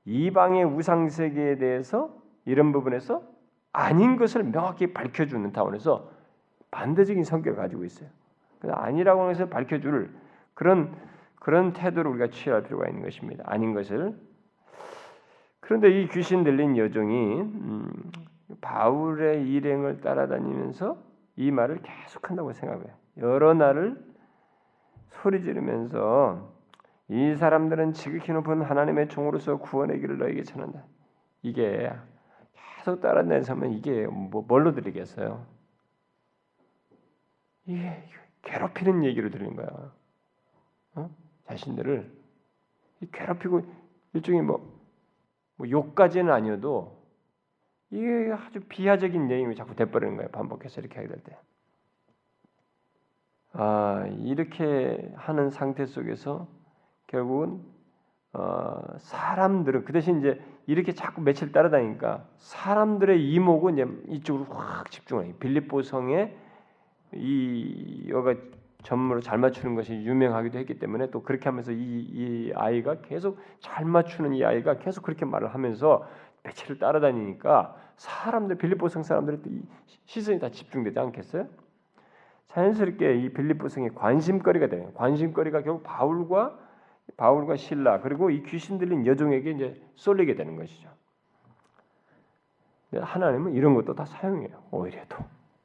[0.06, 3.22] 이방의 우상 세계에 대해서 이런 부분에서
[3.74, 6.10] 아닌 것을 명확히 밝혀주는 타원에서
[6.72, 8.10] 반대적인 성격을 가지고 있어요.
[8.60, 10.10] 그래서 아니라고 것을 밝혀줄
[10.54, 10.96] 그런
[11.36, 13.44] 그런 태도를 우리가 취할 필요가 있는 것입니다.
[13.46, 14.18] 아닌 것을
[15.64, 18.12] 그런데 이 귀신 들린 여종이 음,
[18.60, 20.98] 바울의 일행을 따라다니면서
[21.38, 22.94] 이 말을 계속한다고 생각해요.
[23.18, 23.98] 여러 날을
[25.10, 26.52] 소리 지르면서
[27.08, 30.84] 이 사람들은 지극히 높은 하나님의 종으로서 구원의 길을 너에게 전한다.
[31.44, 31.92] 이게
[32.78, 35.46] 계속 따라다니는 사람은 이게 뭐 뭘로 들리겠어요?
[37.66, 38.04] 이게
[38.42, 39.94] 괴롭히는 얘기로 들리는 거야.
[40.96, 41.10] 어?
[41.46, 42.12] 자신들을
[43.14, 43.62] 괴롭히고
[44.14, 44.73] 일종의 뭐
[45.64, 47.02] 뭐 욕까지는 아니어도
[47.90, 50.30] 이게 아주 비하적인 내용이 자꾸 돼버리는 거예요.
[50.32, 51.38] 반복해서 이렇게 하게 될 때.
[53.54, 56.50] 아 이렇게 하는 상태 속에서
[57.08, 57.64] 결국은
[58.34, 65.36] 어, 사람들은 그 대신 이제 이렇게 자꾸 며칠 따라다니까 사람들의 이목은 이제 이쪽으로 확 집중해요.
[65.36, 66.36] 빌립보 성에
[67.14, 68.36] 이 여가
[68.84, 73.86] 전무로 잘 맞추는 것이 유명하기도 했기 때문에 또 그렇게 하면서 이, 이 아이가 계속 잘
[73.86, 76.08] 맞추는 이 아이가 계속 그렇게 말을 하면서
[76.44, 79.40] 며칠을 따라다니니까 사람들 빌립보 성 사람들의
[80.06, 81.48] 시선이 다 집중되지 않겠어요?
[82.48, 84.92] 자연스럽게 이 빌립보 성이 관심거리가 돼요.
[84.94, 86.60] 관심거리가 결국 바울과
[87.18, 90.90] 바울과 신라 그리고 이 귀신 들린 여종에게 이제 쏠리게 되는 것이죠.
[92.94, 94.62] 하나님은 이런 것도 다 사용해요.
[94.72, 95.18] 오히려도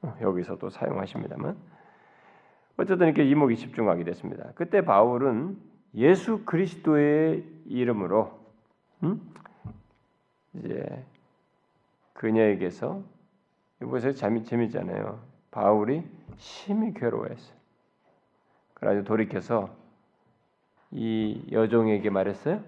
[0.02, 1.56] 어, 여기서도 사용하십니다만.
[2.78, 4.52] 어쨌든 이렇게 이목이 집중하게 됐습니다.
[4.54, 5.58] 그때 바울은
[5.96, 8.38] 예수 그리스도의 이름으로
[9.02, 9.34] 음?
[10.54, 11.04] 이제
[12.14, 13.02] 그녀에게서
[13.82, 15.20] 이곳에 재미 재미잖아요.
[15.50, 16.04] 바울이
[16.36, 17.58] 심히 괴로워했어요.
[18.74, 19.74] 그래서 돌이켜서
[20.92, 22.62] 이 여종에게 말했어요.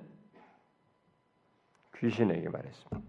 [1.98, 3.00] 귀신에게 말했습니다.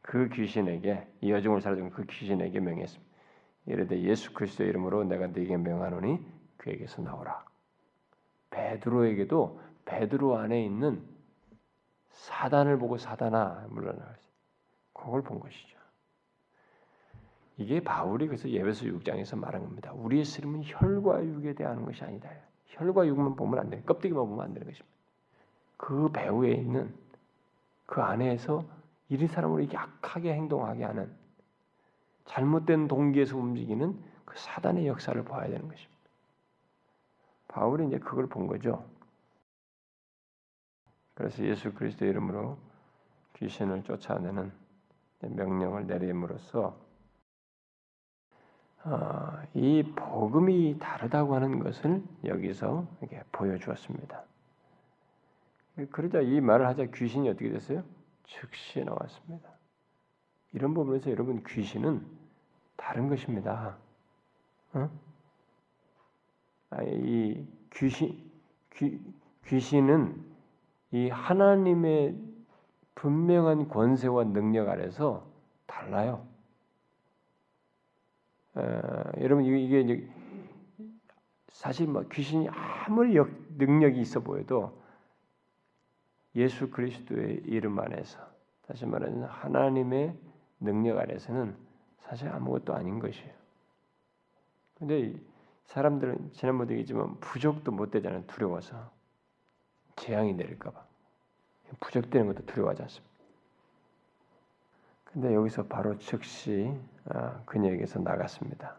[0.00, 3.13] 그 귀신에게 이 여종을 사로잡은 그 귀신에게 명했습니다.
[3.66, 6.24] 이르되 예수 그리스도의 이름으로 내가 네게 명하노니
[6.56, 7.44] 그에게서 나오라.
[8.50, 11.02] 베드로에게도 베드로 안에 있는
[12.10, 14.14] 사단을 보고 사단아 물러나라.
[14.92, 15.74] 그걸 본 것이죠.
[17.56, 19.92] 이게 바울이 그래서 예배서 6장에서 말한 겁니다.
[19.92, 22.30] 우리의 쓰림은 혈과 육에 대한 것이 아니다.
[22.66, 23.80] 혈과 육만 보면 안 돼.
[23.82, 24.94] 껍데기만 보면 안 되는 것입니다.
[25.76, 26.92] 그 배후에 있는
[27.86, 28.64] 그 안에서
[29.08, 31.12] 이리 사람으로 약하게 행동하게 하는
[32.24, 35.94] 잘못된 동기에서 움직이는 그 사단의 역사를 봐야 되는 것입니다.
[37.48, 38.84] 바울이 이제 그걸 본 거죠.
[41.14, 42.58] 그래서 예수 그리스도 이름으로
[43.34, 44.52] 귀신을 쫓아내는
[45.20, 46.76] 명령을 내림으로써
[48.84, 54.22] 어, 이 복음이 다르다고 하는 것을 여기서 이렇게 보여주었습니다.
[55.90, 57.82] 그러자 이 말을 하자 귀신이 어떻게 됐어요?
[58.26, 59.53] 즉시 나왔습니다.
[60.54, 62.06] 이런 부분에서 여러분 귀신은
[62.76, 63.76] 다른 것입니다.
[64.72, 64.88] 어?
[66.82, 68.30] 이 귀신
[68.72, 69.00] 귀,
[69.46, 70.24] 귀신은
[70.92, 72.16] 이 하나님의
[72.94, 75.26] 분명한 권세와 능력 아래서
[75.66, 76.24] 달라요.
[78.54, 78.62] 어,
[79.20, 80.08] 여러분 이게 이제
[81.48, 84.80] 사실 뭐 귀신이 아무리 역, 능력이 있어 보여도
[86.36, 88.20] 예수 그리스도의 이름 안에서
[88.66, 90.16] 다시 말하면 하나님의
[90.64, 91.56] 능력 아래서는
[91.98, 93.32] 사실 아무것도 아닌 것이에요.
[94.78, 95.14] 근데
[95.66, 98.24] 사람들은 지난번에 얘기했지만 부족도 못 되잖아요.
[98.26, 98.90] 두려워서
[99.96, 100.84] 재앙이 내릴까 봐
[101.80, 103.14] 부족되는 것도 두려워하지 않습니다.
[105.04, 108.76] 근데 여기서 바로 즉시 아, 그녀에게서 나갔습니다.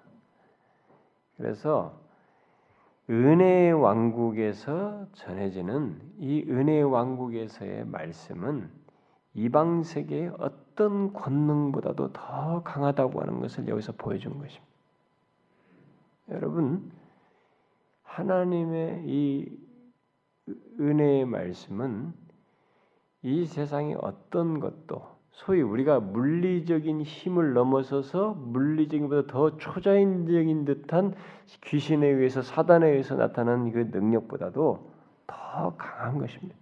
[1.38, 2.00] 그래서
[3.10, 8.70] 은혜의 왕국에서 전해지는 이 은혜의 왕국에서의 말씀은
[9.36, 14.66] 이방 세계의 어떤 권능보다도 더 강하다고 하는 것을 여기서 보여준 것입니다.
[16.32, 16.92] 여러분
[18.04, 19.60] 하나님의 이
[20.80, 22.14] 은혜의 말씀은
[23.24, 31.14] 이 세상의 어떤 것도 소위 우리가 물리적인 힘을 넘어서서 물리적인 보다 더 초자연적인 듯한
[31.66, 34.92] 귀신에 의해서 사단에 의해서 나타나는 그 능력보다도
[35.28, 36.56] 더 강한 것입니다.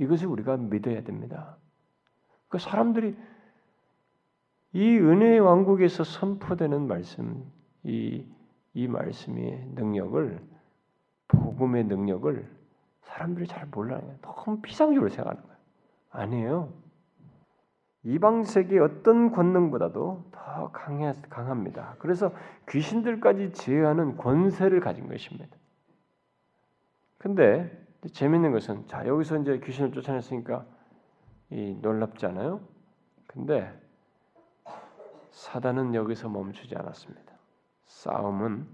[0.00, 1.56] 이것을 우리가 믿어야 됩니다.
[2.48, 3.16] 그 사람들이
[4.72, 7.44] 이 은혜의 왕국에서 선포되는 말씀,
[7.82, 8.24] 이,
[8.72, 10.40] 이 말씀의 능력을,
[11.28, 12.50] 복음의 능력을
[13.02, 14.16] 사람들이 잘 몰라요.
[14.22, 15.56] 너무 피상적으로 생각하는 거예요.
[16.10, 16.72] 아니에요.
[18.02, 21.96] 이방 세계 어떤 권능보다도 더 강해, 강합니다.
[21.98, 22.32] 그래서
[22.70, 25.54] 귀신들까지 제어하는 권세를 가진 것입니다.
[27.18, 27.79] 근데
[28.12, 30.64] 재밌는 것은 자 여기서 이제 귀신을 쫓아냈으니까
[31.50, 32.60] 이 놀랍잖아요.
[33.26, 33.72] 근데
[35.30, 37.32] 사단은 여기서 멈추지 않았습니다.
[37.84, 38.66] 싸움은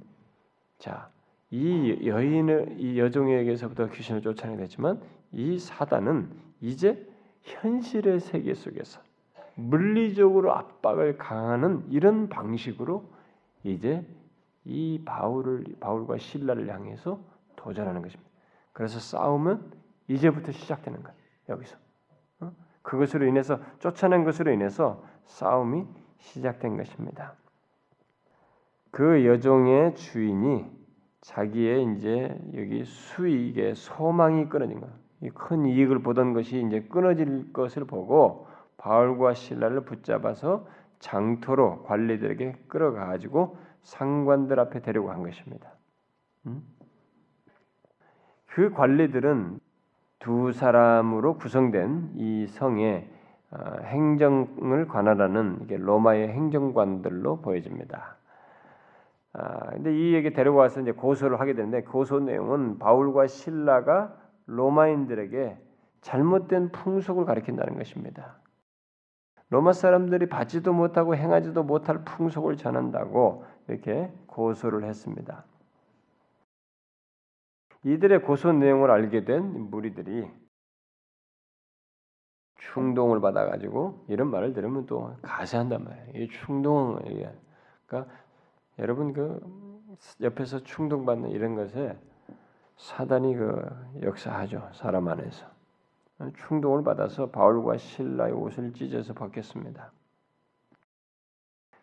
[0.78, 1.10] 자
[1.50, 5.00] 이 여인을 이 여종에게서부터 귀신을 쫓아내겠지만
[5.32, 7.08] 이 사단은 이제
[7.42, 9.00] 현실의 세계 속에서
[9.54, 13.08] 물리적으로 압박을 강하는 이런 방식으로
[13.62, 14.04] 이제
[14.64, 17.20] 이 바울을 바울과 신라를 향해서
[17.54, 18.25] 도전하는 것입니다.
[18.76, 19.58] 그래서 싸움은
[20.06, 21.18] 이제부터 시작되는 거예요.
[21.48, 21.78] 여기서
[22.40, 22.52] 어?
[22.82, 25.86] 그것으로 인해서 쫓아낸 것으로 인해서 싸움이
[26.18, 27.32] 시작된 것입니다.
[28.90, 30.66] 그 여종의 주인이
[31.22, 34.88] 자기의 이제 여기 수익의 소망이 끊어진 거,
[35.32, 40.66] 큰 이익을 보던 것이 이제 끊어질 것을 보고 바울과 신라를 붙잡아서
[40.98, 45.72] 장터로 관리들에게 끌어가지고 상관들 앞에 데리고 간 것입니다.
[46.44, 46.75] 음?
[48.56, 49.60] 그 관리들은
[50.18, 53.06] 두 사람으로 구성된 이 성의
[53.50, 58.16] 어, 행정을 관할하는 로마의 행정관들로 보여집니다.
[59.34, 64.16] 아, 근데 이에게 데려와서 이제 고소를 하게 되는데 고소 내용은 바울과 신라가
[64.46, 65.58] 로마인들에게
[66.00, 68.38] 잘못된 풍속을 가리킨다는 것입니다.
[69.50, 75.44] 로마 사람들이 받지도 못하고 행하지도 못할 풍속을 전한다고 이렇게 고소를 했습니다.
[77.86, 80.28] 이들의 고소 내용을 알게 된 무리들이
[82.56, 86.10] 충동을 받아가지고 이런 말을 들으면 또 가세한단 말이에요.
[86.16, 86.98] 이 충동,
[87.86, 88.12] 그러니까
[88.80, 89.40] 여러분 그
[90.20, 91.96] 옆에서 충동받는 이런 것에
[92.76, 93.64] 사단이 그
[94.02, 95.46] 역사하죠 사람 안에서.
[96.48, 99.92] 충동을 받아서 바울과 신라의 옷을 찢어서 벗겼습니다.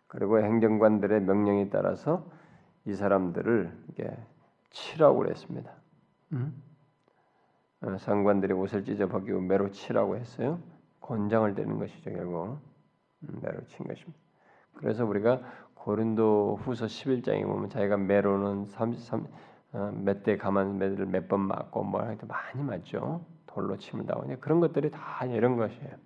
[0.06, 2.30] 그리고 행정관들의 명령에 따라서
[2.84, 4.14] 이 사람들을 이게
[4.68, 5.83] 치라고 그랬습니다.
[6.34, 6.62] 음?
[7.82, 10.60] 어, 상관들의 옷을 찢어 벗기고 매로 치라고 했어요.
[11.00, 12.58] 권장을 되는 것이죠 결국
[13.22, 14.18] 음, 매로 친 것입니다.
[14.74, 15.40] 그래서 우리가
[15.74, 19.26] 고린도 후서 11장에 보면 자기가 매로는 33,
[19.72, 19.92] 어,
[20.38, 23.24] 가만 매를 몇 번 맞고 뭐 많이 맞죠.
[23.46, 25.96] 돌로 침을 다오냐 그런 것들이 다 이런 것이에요.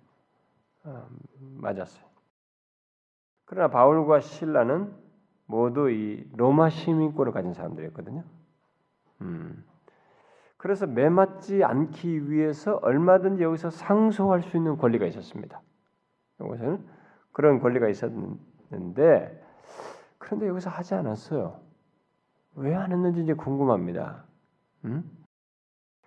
[0.83, 1.07] 어,
[1.39, 2.05] 맞았어요.
[3.45, 4.93] 그러나 바울과 신라는
[5.45, 8.23] 모두 이 로마 시민권을 가진 사람들이었거든요.
[9.21, 9.63] 음.
[10.59, 15.61] 그래서 매맞지 않기 위해서 얼마든지 여기서 상소할 수 있는 권리가 있었습니다.
[16.41, 16.85] 여기서는
[17.31, 19.43] 그런 권리가 있었는데
[20.19, 21.61] 그런데 여기서 하지 않았어요.
[22.55, 24.25] 왜 안 했는지 이제 궁금합니다.
[24.85, 25.09] 음?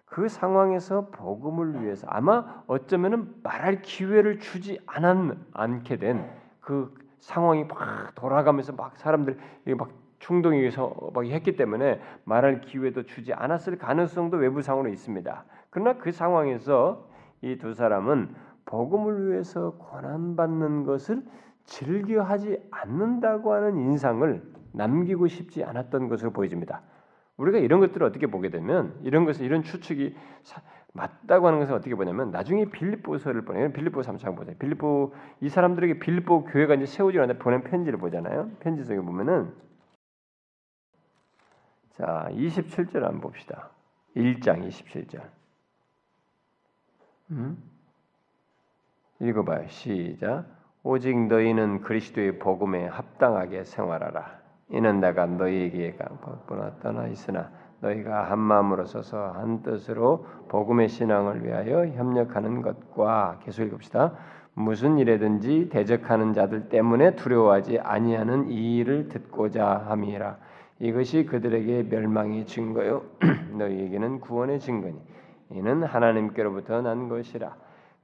[0.05, 8.15] 그 상황에서 복음을 위해서 아마 어쩌면은 말할 기회를 주지 않았, 않게 된 그 상황이 막
[8.15, 9.91] 돌아가면서 막 사람들 이게 막
[10.23, 15.45] 충동에서 막 했기 때문에 말할 기회도 주지 않았을 가능성도 외부상으로 있습니다.
[15.71, 17.09] 그러나 그 상황에서
[17.43, 21.23] 이 두 사람은 복음을 위해서 고난 받는 것을
[21.65, 26.83] 즐겨하지 않는다고 하는 인상을 남기고 싶지 않았던 것으로 보여집니다.
[27.37, 30.15] 우리가 이런 것들을 어떻게 보게 되면 이런 것을 이런 추측이
[30.93, 33.73] 맞다고 하는 것을 어떻게 보냐면 나중에 빌립보서를 보내요.
[33.73, 34.55] 빌립보 3장 보세요.
[34.59, 38.51] 빌립보 이 사람들에게 빌립보 교회가 이제 세워지고 나서 보낸 편지를 보잖아요.
[38.61, 39.51] 편지 속에 보면은
[41.97, 43.71] 자, 27절 한번 봅시다.
[44.17, 45.23] 1장 27절.
[47.31, 47.63] 음?
[49.21, 49.69] 읽어봐요.
[49.69, 50.47] 시작.
[50.83, 54.41] 오직 너희는 그리스도의 복음에 합당하게 생활하라.
[54.71, 55.97] 이는 내가 너희에게
[56.47, 57.51] 보나 떠나 있으나
[57.81, 64.13] 너희가 한 마음으로 서서 한 뜻으로 복음의 신앙을 위하여 협력하는 것과 계속 읽읍시다.
[64.55, 70.37] 무슨 일에든지 대적하는 자들 때문에 두려워하지 아니하는 이 일을 듣고자 함이라.
[70.83, 73.05] 이것이 그들에게 멸망의 증거요
[73.57, 75.01] 너희에게는 구원의 증거니
[75.51, 77.55] 이는 하나님께로부터 난 것이라.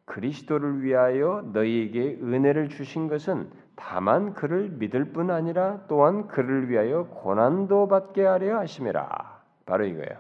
[0.04, 7.88] 그리스도를 위하여 너희에게 은혜를 주신 것은 다만 그를 믿을 뿐 아니라 또한 그를 위하여 고난도
[7.88, 9.40] 받게 하려 하심이라.
[9.66, 10.16] 바로 이거예요.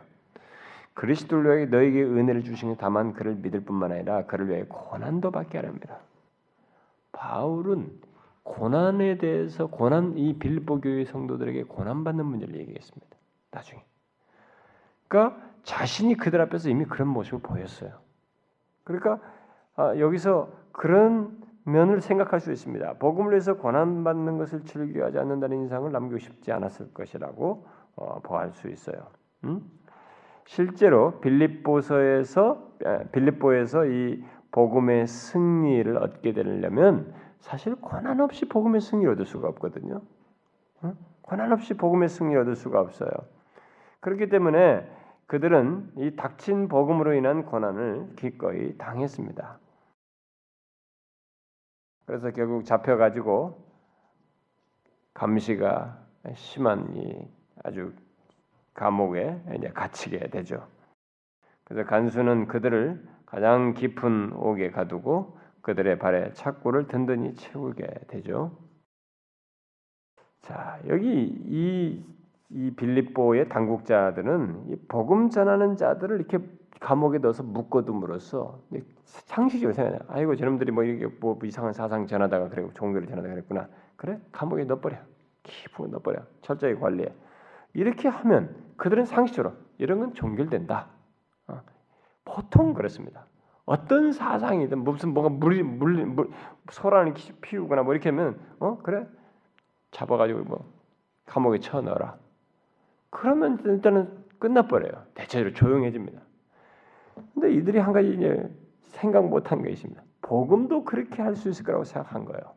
[0.94, 5.58] 그리스도를 위하여 너에게 은혜를 주신 것 다만 그를 믿을 뿐만 아니라 그를 위하여 고난도 받게
[5.58, 5.98] 하렵니다.
[7.12, 7.88] 바울은
[8.48, 13.16] 고난에 대해서 고난 이 빌립보 교회 성도들에게 고난 받는 문제를 얘기했습니다.
[13.50, 13.84] 나중에.
[15.06, 17.92] 그러니까 자신이 그들 앞에서 이미 그런 모습을 보였어요.
[18.84, 19.20] 그러니까
[19.76, 22.94] 아, 여기서 그런 면을 생각할 수 있습니다.
[22.94, 28.68] 복음을 위해서 고난 받는 것을 즐겨하지 않는다는 인상을 남기고 싶지 않았을 것이라고 어, 보할 수
[28.70, 29.08] 있어요.
[29.44, 29.60] 음?
[30.46, 32.70] 실제로 빌립보서에서
[33.12, 40.02] 빌립보에서 이 복음의 승리를 얻게 되려면 사실 고난 없이 복음의 승리를 얻을 수가 없거든요.
[40.82, 40.92] 어?
[41.22, 43.10] 고난 없이 복음의 승리를 얻을 수가 없어요.
[44.00, 44.88] 그렇기 때문에
[45.26, 49.58] 그들은 이 닥친 복음으로 인한 고난을 기꺼이 당했습니다.
[52.06, 53.68] 그래서 결국 잡혀가지고
[55.12, 55.98] 감시가
[56.34, 57.28] 심한 이
[57.62, 57.92] 아주
[58.72, 60.66] 감옥에 이제 갇히게 되죠.
[61.64, 68.56] 그래서 간수는 그들을 가장 깊은 옥에 가두고 그들의 발에 착고를 든든히 채우게 되죠.
[70.40, 71.06] 자 여기
[71.46, 72.04] 이,
[72.50, 76.38] 이 빌립보의 당국자들은 이 복음 전하는 자들을 이렇게
[76.80, 78.60] 감옥에 넣어서 묶어둠으로써
[79.04, 79.98] 상식적으로 생각해.
[80.08, 83.68] 아이고 저놈들이 뭐 이렇게 뭐 이상한 사상 전하다가 그래 종교를 전하다가 그랬구나.
[83.96, 84.96] 그래 감옥에 넣어버려.
[85.42, 86.22] 깊이 넣어버려.
[86.42, 87.12] 철저히 관리해.
[87.74, 90.86] 이렇게 하면 그들은 상식적으로 이런 건 종결된다.
[91.48, 91.60] 어.
[92.24, 93.26] 보통 그렇습니다.
[93.68, 96.30] 어떤 사상이든 무슨 뭐가 물, 물, 물
[96.70, 99.06] 소란을 피우거나 뭐 이렇게 하면 어 그래
[99.90, 100.72] 잡아가지고 뭐
[101.26, 102.16] 감옥에 쳐 넣어라.
[103.10, 105.04] 그러면 일단은 끝나버려요.
[105.12, 106.18] 대체로 조용해집니다.
[107.34, 108.50] 근데 이들이 한 가지 이제
[108.84, 110.02] 생각 못한 게 있습니다.
[110.22, 112.54] 복음도 그렇게 할 수 있을 거라고 생각한 거예요.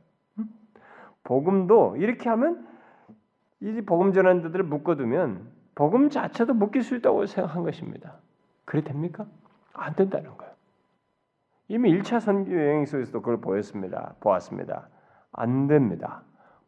[1.26, 2.66] 복음도 이렇게 하면
[3.60, 5.46] 이 복음 전하는 자들을 묶어두면
[5.76, 8.16] 복음 자체도 묶일 수 있다고 생각한 것입니다.
[8.64, 9.26] 그래 됩니까?
[9.74, 10.51] 안 된다는 거예요.
[11.72, 14.16] 이미 1차 선교 여행 속에서도 그걸 보였습니다.
[14.20, 14.90] 보았습니다.
[15.32, 16.22] 안 됩니다.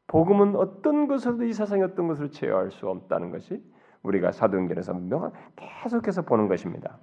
[0.08, 3.62] 복음은 어떤 것으로도 이 세상의 어떤 것으로 제어할 수 없다는 것이
[4.04, 7.00] 우리가 사도행전에서 명확 계속해서 보는 것입니다.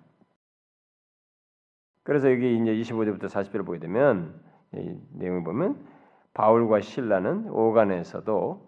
[2.02, 4.34] 그래서 여기 이제 25절부터 40절을 보게 되면
[4.72, 5.84] 이 내용을 보면
[6.32, 8.66] 바울과 신라는 오간에서도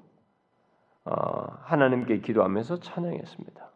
[1.06, 1.12] 어,
[1.62, 3.70] 하나님께 기도하면서 찬양했습니다.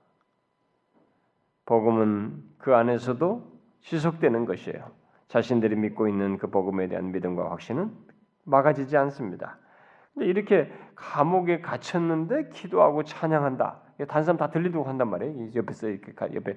[1.65, 3.43] 복음은 그 안에서도
[3.81, 4.96] 지속되는 것이에요.
[5.29, 7.91] 자신들이 믿고 있는 그 복음에 대한 믿음과 확신은
[8.45, 9.59] 막아지지 않습니다.
[10.15, 13.81] 근데 이렇게 감옥에 갇혔는데 기도하고 찬양한다.
[14.09, 15.55] 단사람 다 들리도록 한단 말이에요.
[15.55, 16.57] 옆에서 이렇게 옆에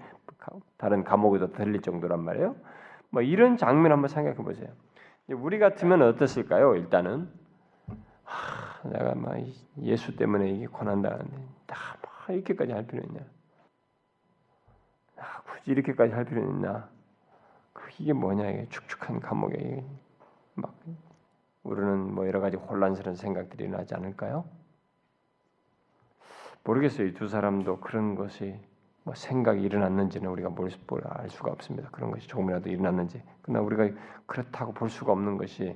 [0.77, 2.55] 다른 감옥에도 들릴 정도란 말이에요.
[3.09, 4.69] 뭐 이런 장면 한번 생각해 보세요.
[5.29, 6.75] 우리 같으면 어떻을까요?
[6.75, 7.29] 일단은
[8.23, 9.37] 하, 내가 막
[9.81, 11.77] 예수 때문에 이게 고난 당하는데 다
[12.33, 13.21] 이렇게까지 할 필요 있냐?
[15.17, 16.89] 아, 굳이 이렇게까지 할 필요 있나?
[17.99, 19.83] 그 이게 뭐냐 이게 축축한 감옥에
[20.55, 20.73] 막
[21.63, 24.45] 우리는 뭐 여러 가지 혼란스러운 생각들이 나지 않을까요?
[26.63, 27.07] 모르겠어요.
[27.07, 28.59] 이 두 사람도 그런 것이
[29.03, 30.69] 뭐 생각이 일어났는지는 우리가 뭘
[31.05, 31.89] 알 수가 없습니다.
[31.91, 33.21] 그런 것이 조금이라도 일어났는지.
[33.41, 33.89] 그러나 우리가
[34.25, 35.75] 그렇다고 볼 수가 없는 것이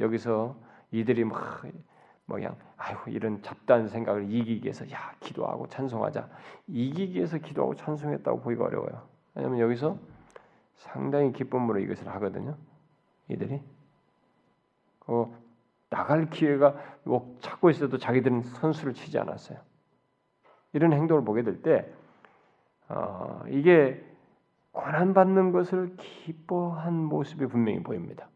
[0.00, 0.56] 여기서
[0.92, 1.62] 이들이 막
[2.26, 6.28] 뭐야 아이고 이런 잡다한 생각을 이기기 위해서 야 기도하고 찬송하자
[6.68, 9.08] 이기기 위해서 기도하고 찬송했다고 보기가 어려워요.
[9.34, 9.98] 왜냐하면 여기서
[10.76, 12.56] 상당히 기쁨으로 이것을 하거든요.
[13.28, 13.60] 이들이
[15.00, 15.32] 그
[15.90, 16.74] 나갈 기회가
[17.40, 19.58] 찾고 있어도 자기들은 선수를 치지 않았어요.
[20.72, 21.88] 이런 행동을 보게 될때
[22.88, 24.04] 어, 이게
[24.72, 28.28] 고난 받는 것을 기뻐한 모습이 분명히 보입니다.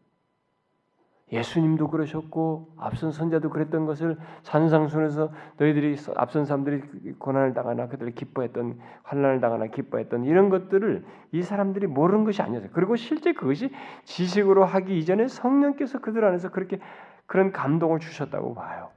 [1.31, 9.39] 예수님도 그러셨고 앞선 선자도 그랬던 것을 산상순에서 너희들이 앞선 사람들이 고난을 당하나 그들이 기뻐했던 환난을
[9.39, 12.71] 당하나 기뻐했던 이런 것들을 이 사람들이 모르는 것이 아니었어요.
[12.73, 13.71] 그리고 실제 그것이
[14.05, 16.79] 지식으로 하기 이전에 성령께서 그들 안에서 그렇게
[17.27, 18.89] 그런 감동을 주셨다고 봐요.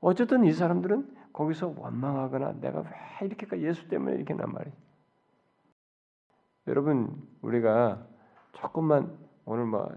[0.00, 4.70] 어쨌든 이 사람들은 거기서 원망하거나 내가 왜 이렇게까지 예수 때문에 이렇게 난 말이.
[6.66, 8.06] 여러분 우리가
[8.52, 9.90] 조금만 오늘 뭐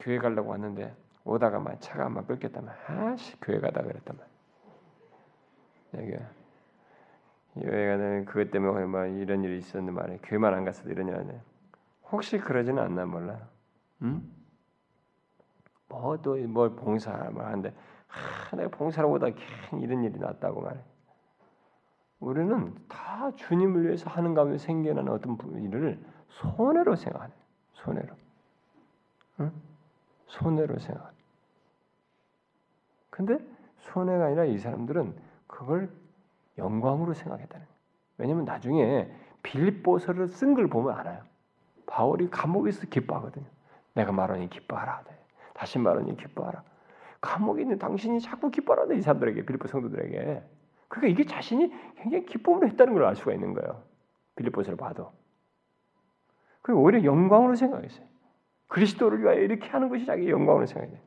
[0.00, 0.94] 교회 가려고 왔는데
[1.24, 4.24] 오다가 막 차가 막 뺏겼다면 아씨 교회 가다 그랬다만
[5.94, 6.16] 여기
[7.54, 10.18] 교회 가다 그것 때문에 뭐 이런 일이 있었는데 말이야.
[10.22, 11.40] 교회만 안 갔어도 이런 일 하네
[12.10, 13.48] 혹시 그러지는 않나 몰라.
[14.02, 14.22] 응?
[15.88, 17.74] 뭐또 뭘 봉사 뭐 하는데.
[18.08, 19.26] 아, 내가 봉사를 보다
[19.78, 20.80] 이런 일이 났다고 말해
[22.20, 27.32] 우리는 다 주님을 위해서 하는 가운데 생겨나는 어떤 일을 손해로 생각하네.
[27.74, 28.14] 손해로.
[29.40, 29.52] 응?
[30.28, 31.12] 손해로 생각.
[33.10, 33.38] 근데
[33.80, 35.14] 손해가 아니라 이 사람들은
[35.46, 35.90] 그걸
[36.56, 37.78] 영광으로 생각했다는 거예요.
[38.18, 39.10] 왜냐하면 나중에
[39.42, 41.22] 빌립보서를 쓴 걸 보면 알아요.
[41.86, 43.46] 바울이 감옥에 서 기뻐하거든요.
[43.94, 45.02] 내가 말하니 기뻐하라.
[45.54, 46.62] 다시 말하니 기뻐하라.
[47.20, 48.94] 감옥에 있는 당신이 자꾸 기뻐하라.
[48.94, 50.42] 이 사람들에게 빌립보 성도들에게.
[50.88, 53.82] 그러니까 이게 자신이 굉장히 기쁨으로 했다는 걸 알 수가 있는 거예요.
[54.36, 55.12] 빌립보서를 봐도.
[56.62, 58.06] 그리고 오히려 영광으로 생각했어요.
[58.68, 60.98] 그리스도를 위하여 이렇게 하는 것이 자기 영광으로 생각해요.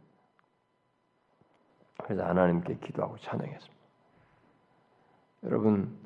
[2.04, 3.82] 그래서 하나님께 기도하고 찬양했습니다.
[5.44, 5.98] 여러분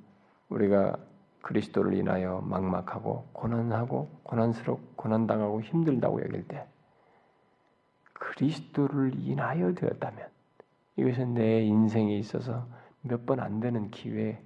[0.49, 0.97] 우리가
[1.41, 6.68] 그리스도를 인하여 막막하고 고난하고 고난스럽고 고난당하고 힘들다고 여길 때
[8.14, 10.28] 그리스도를 인하여 되었다면
[10.97, 12.68] 이것은 내 인생에 있어서
[13.01, 14.41] 몇 번 안 되는 기회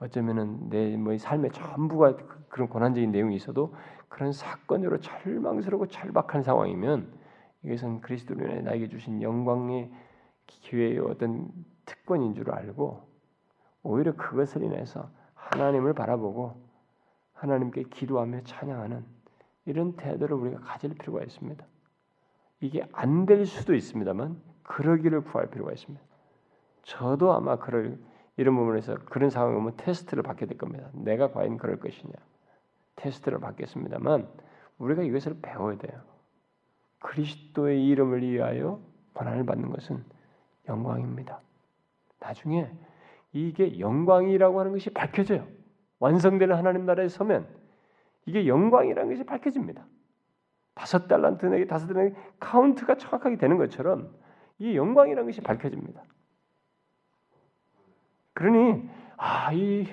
[0.00, 2.16] 어쩌면은 내 뭐 삶의 전부가
[2.48, 3.74] 그런 고난적인 내용이 있어도
[4.12, 7.10] 그런 사건으로 절망스럽고 절박한 상황이면
[7.62, 9.90] 이것은 그리스도로 인해 나에게 주신 영광의
[10.46, 11.50] 기회의 어떤
[11.86, 13.08] 특권인 줄 알고
[13.82, 16.60] 오히려 그것을 인해서 하나님을 바라보고
[17.32, 19.02] 하나님께 기도하며 찬양하는
[19.64, 21.64] 이런 태도를 우리가 가질 필요가 있습니다.
[22.60, 26.04] 이게 안 될 수도 있습니다만 그러기를 구할 필요가 있습니다.
[26.82, 27.98] 저도 아마 그럴
[28.36, 30.90] 이런 부분에서 그런 상황이 오면 테스트를 받게 될 겁니다.
[30.92, 32.12] 내가 과연 그럴 것이냐.
[32.96, 34.28] 테스트를 받겠습니다만
[34.78, 36.00] 우리가 이것을 배워야 돼요.
[37.00, 38.80] 그리스도의 이름을 위하여
[39.14, 40.04] 고난을 받는 것은
[40.68, 41.40] 영광입니다.
[42.20, 42.70] 나중에
[43.32, 45.46] 이게 영광이라고 하는 것이 밝혀져요.
[45.98, 47.48] 완성되는 하나님 나라에 서면
[48.26, 49.84] 이게 영광이라는 것이 밝혀집니다.
[50.74, 54.14] 다섯 달란트 내게 다섯 달란트 카운트가 정확하게 되는 것처럼
[54.58, 56.02] 이 영광이라는 것이 밝혀집니다.
[58.34, 59.86] 그러니 아이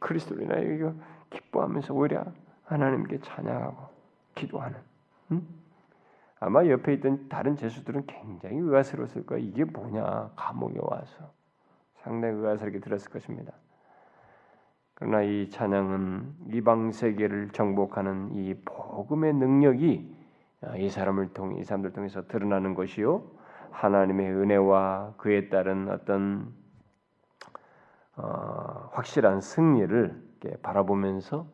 [0.00, 0.94] 그리스도로 인하여 이거
[1.34, 2.24] 기뻐하면서 오히려
[2.64, 3.88] 하나님께 찬양하고
[4.34, 4.78] 기도하는.
[5.32, 5.42] 응?
[6.40, 9.38] 아마 옆에 있던 다른 제수들은 굉장히 의아스러웠을 거야.
[9.38, 10.30] 이게 뭐냐?
[10.36, 11.32] 감옥에 와서
[11.96, 13.52] 상당히 의아스럽게 들었을 것입니다.
[14.94, 20.14] 그러나 이 찬양은 이방 세계를 정복하는 이 복음의 능력이
[20.76, 23.22] 이 사람을 통해 이 사람들 통해서 드러나는 것이요
[23.70, 26.54] 하나님의 은혜와 그에 따른 어떤
[28.16, 30.23] 어, 확실한 승리를
[30.62, 31.46] 바라보면서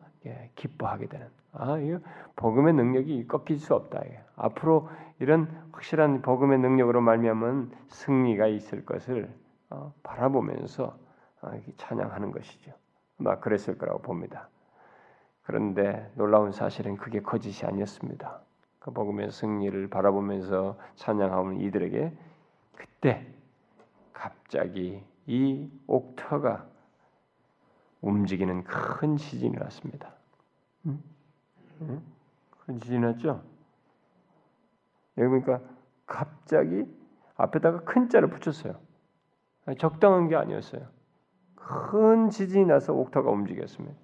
[0.55, 1.97] 기뻐하게 되는 아, 이
[2.35, 4.01] 복음의 능력이 꺾일 수 없다.
[4.35, 4.89] 앞으로
[5.19, 9.29] 이런 확실한 복음의 능력으로 말미암은 승리가 있을 것을
[9.69, 10.97] 어, 바라보면서
[11.41, 12.71] 어, 찬양하는 것이죠.
[13.17, 14.49] 막 그랬을 거라고 봅니다.
[15.43, 18.41] 그런데 놀라운 사실은 그게 거짓이 아니었습니다.
[18.79, 22.11] 그 복음의 승리를 바라보면서 찬양하는 이들에게
[22.75, 23.27] 그때
[24.13, 26.65] 갑자기 이 옥터가
[28.01, 30.13] 움직이는 큰 지진이 났습니다.
[30.83, 33.43] 큰 지진이 났죠?
[35.17, 35.61] 여기 보니까
[36.05, 36.85] 갑자기
[37.35, 38.79] 앞에다가 큰 자를 붙였어요.
[39.79, 40.87] 적당한 게 아니었어요.
[41.55, 43.95] 큰 지진이 나서 옥터가 움직였습니다.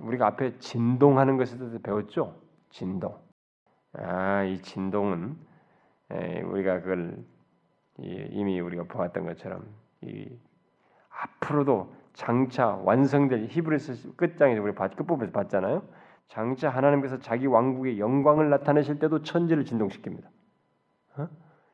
[0.00, 2.40] 우리가 앞에 진동하는 것에 대해서 배웠죠?
[2.70, 3.18] 진동.
[3.94, 5.36] 아, 이 진동은
[6.44, 7.24] 우리가 그걸
[7.98, 9.64] 이미 우리가 보았던 것처럼
[10.02, 10.28] 이
[11.20, 15.82] 앞으로도 장차 완성될 히브리서 끝장에서 우리 봤- 끝부분에서 봤잖아요.
[16.28, 20.24] 장차 하나님께서 자기 왕국의 영광을 나타내실 때도 천지를 진동시킵니다.
[21.16, 21.28] 어?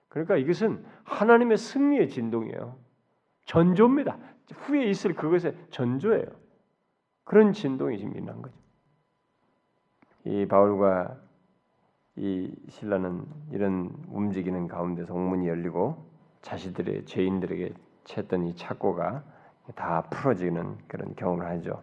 [0.08, 2.76] 그러니까 이것은 하나님의 승리의 진동이에요.
[3.46, 4.18] 전조입니다.
[4.52, 6.26] 후에 있을 그것의 전조예요.
[7.24, 8.56] 그런 진동이 지금 일어난 거죠.
[10.24, 11.16] 이 바울과
[12.16, 16.10] 이 신라는 이런 움직이는 가운데서 옥문이 열리고
[16.42, 17.72] 자신들의 죄인들에게
[18.04, 19.22] 챘던 이 착고가
[19.74, 21.82] 다 풀어지는 그런 경험을 하죠.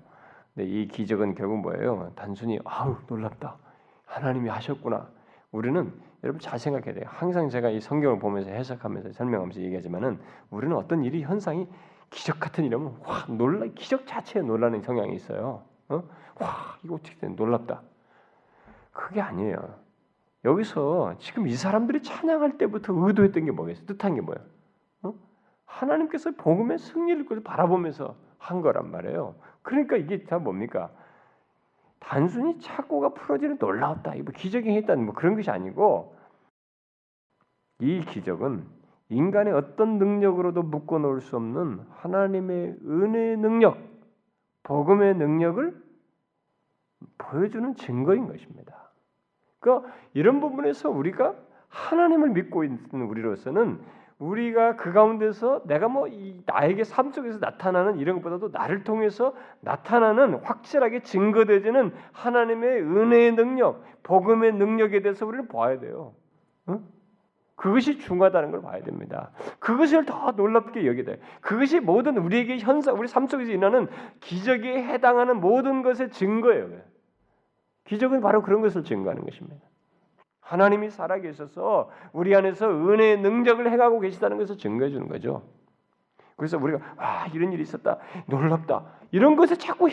[0.54, 2.12] 근데 이 기적은 결국 뭐예요?
[2.16, 3.58] 단순히 아우 놀랍다.
[4.06, 5.08] 하나님이 하셨구나.
[5.52, 5.94] 우리는
[6.24, 7.06] 여러분 잘 생각해야 돼요.
[7.08, 11.68] 항상 제가 이 성경을 보면서 해석하면서 설명하면서 얘기하지만은 우리는 어떤 일이 현상이
[12.10, 15.64] 기적 같은 일이면 와 놀라 기적 자체에 놀라는 성향이 있어요.
[15.90, 16.04] 어?
[16.40, 17.82] 와 이거 어떻게 된 놀랍다.
[18.92, 19.58] 그게 아니에요.
[20.46, 23.86] 여기서 지금 이 사람들이 찬양할 때부터 의도했던 게 뭐겠어요?
[23.86, 24.44] 뜻한 게 뭐예요?
[25.04, 25.14] 어?
[25.68, 29.36] 하나님께서 복음의 승리를 바라보면서 한 거란 말이에요.
[29.62, 30.90] 그러니까 이게 다 뭡니까?
[32.00, 34.16] 단순히 착고가 풀어지는 놀라웠다.
[34.16, 36.16] 이거 기적이 했다는 뭐 그런 것이 아니고
[37.80, 38.66] 이 기적은
[39.10, 43.78] 인간의 어떤 능력으로도 묶어 놓을 수 없는 하나님의 은혜의 능력,
[44.64, 45.84] 복음의 능력을
[47.18, 48.92] 보여주는 증거인 것입니다.
[49.60, 51.36] 그러니까 이런 부분에서 우리가
[51.70, 53.82] 하나님을 믿고 있는 우리로서는
[54.20, 61.04] 우리가 그 가운데서 내가 뭐이 나에게 삶 속에서 나타나는 이런 것보다도 나를 통해서 나타나는 확실하게
[61.04, 66.16] 증거되지는 하나님의 은혜의 능력, 복음의 능력에 대해서 우리는 봐야 돼요.
[66.70, 66.84] 응?
[67.56, 69.32] 그것이 중요하다는 걸 봐야 됩니다.
[69.60, 71.20] 그것을 더 놀랍게 여기야 돼.
[71.42, 73.88] 그것이 모든 우리에게 현상, 우리 삶 속에서 일어나는
[74.20, 76.70] 기적에 해당하는 모든 것의 증거예요.
[77.86, 79.58] 기적은 바로 그런 것을 증거하는 것입니다.
[80.48, 85.44] 하나님이 살아계셔서 우리 안에서 은혜의 능력을 행하고 계시다는 것을 증거해 주는 거죠.
[86.38, 89.90] 그래서 우리가 아 이런 일이 있었다 놀랍다 이런 것에 자꾸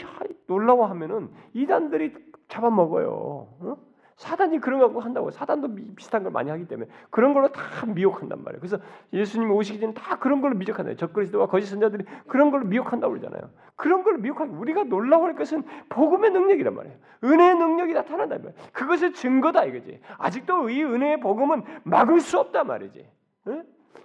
[0.47, 2.15] 놀라워하면은 이단들이
[2.47, 3.09] 잡아먹어요.
[3.11, 3.77] 어?
[4.17, 8.61] 사단이 그런 거 한다고 사단도 비슷한 걸 많이 하기 때문에 그런 걸로 다 미혹한단 말이에요.
[8.61, 8.79] 그래서
[9.13, 10.95] 예수님이 오시기 전에 다 그런 걸로 미혹한다.
[10.95, 13.51] 적그리스도와 거짓 선자들이 그런 걸로 미혹한다고 그러잖아요.
[13.77, 16.97] 그런 걸로 미혹하기 우리가 놀라워할 것은 복음의 능력이란 말이에요.
[17.25, 18.55] 은혜의 능력이 나타난단 말이에요.
[18.73, 20.01] 그것의 증거다 이거지.
[20.19, 23.01] 아직도 이 은혜의 복음은 막을 수 없다 말이지.
[23.49, 23.63] 에?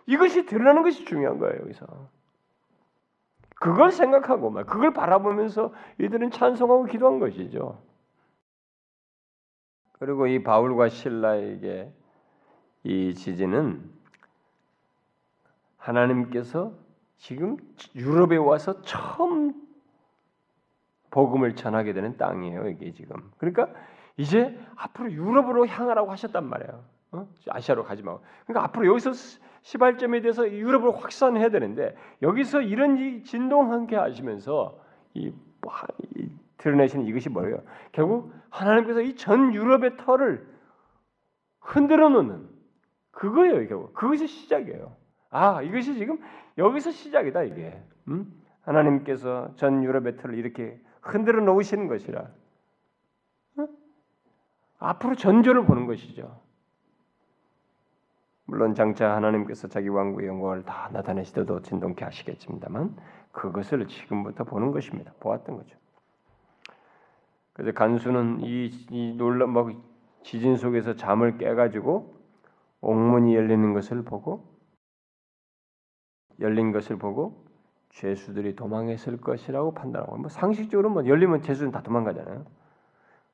[0.07, 1.85] 이것이 드러나는 것이 중요한 거예요 여기서.
[3.59, 7.77] 그걸 생각하고 막 그걸 바라보면서 이들은 찬송하고 기도한 것이죠.
[9.99, 11.91] 그리고 이 바울과 신라에게
[12.83, 13.83] 이 지진은
[15.77, 16.73] 하나님께서
[17.17, 17.57] 지금
[17.95, 19.53] 유럽에 와서 처음
[21.11, 22.69] 복음을 전하게 되는 땅이에요.
[22.69, 23.29] 이게 지금.
[23.37, 23.69] 그러니까
[24.15, 26.83] 이제 앞으로 유럽으로 향하라고 하셨단 말이에요.
[27.11, 27.27] 어?
[27.49, 28.21] 아시아로 가지 말고.
[28.45, 29.11] 그러니까 앞으로 여기서
[29.61, 34.79] 시발점에 대해서 유럽으로 확산해야 되는데 여기서 이런 이 진동하게 하시면서
[35.13, 35.33] 이,
[36.15, 36.29] 이
[36.59, 37.61] 드러내시는 이것이 뭐예요?
[37.91, 40.47] 결국 하나님께서 이 전 유럽의 털을
[41.59, 42.47] 흔들어 놓는
[43.11, 43.93] 그거예요, 결국.
[43.93, 44.95] 그것이 시작이에요.
[45.29, 46.19] 아, 이것이 지금
[46.57, 47.81] 여기서 시작이다, 이게.
[48.07, 48.31] 음?
[48.61, 52.21] 하나님께서 전 유럽의 털을 이렇게 흔들어 놓으시는 것이라.
[53.57, 53.67] 어?
[54.79, 56.39] 앞으로 전조를 보는 것이죠.
[58.45, 62.95] 물론 장차 하나님께서 자기 왕국의 영광을 다 나타내시더도 진동케 하시겠습니다만
[63.31, 65.13] 그것을 지금부터 보는 것입니다.
[65.19, 65.77] 보았던 거죠.
[67.59, 69.69] 그래서 간수는 이, 이 놀라 막
[70.23, 72.15] 지진 속에서 잠을 깨가지고
[72.79, 74.57] 옥문이 열리는 것을 보고
[76.39, 77.45] 열린 것을 보고
[77.89, 82.45] 죄수들이 도망했을 것이라고 판단하고 뭐 상식적으로 뭐 열리면 죄수는 다 도망가잖아요.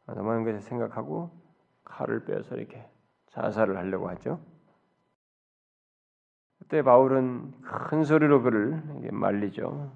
[0.08, 1.30] 도망간 것을 생각하고
[1.84, 2.84] 칼을 빼서 이렇게
[3.28, 4.40] 자살을 하려고 하죠.
[6.58, 9.92] 그때 바울은 큰 소리로 그를 말리죠.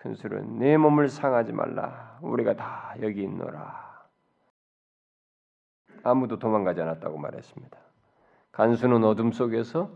[0.00, 2.18] 큰 소리로 내 몸을 상하지 말라.
[2.22, 4.08] 우리가 다 여기 있노라.
[6.02, 7.78] 아무도 도망가지 않았다고 말했습니다.
[8.52, 9.90] 간수는 어둠 속에서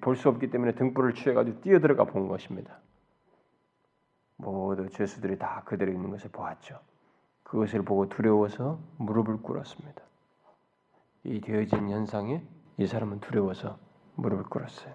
[0.00, 2.80] 볼 수 없기 때문에 등불을 취해가지고 뛰어들어가 본 것입니다.
[4.38, 6.80] 모두 죄수들이 다 그대로 있는 것을 보았죠.
[7.44, 10.02] 그것을 보고 두려워서 무릎을 꿇었습니다.
[11.22, 12.42] 이 되어진 현상에
[12.76, 13.78] 이 사람은 두려워서
[14.16, 14.92] 무릎을 꿇었어요.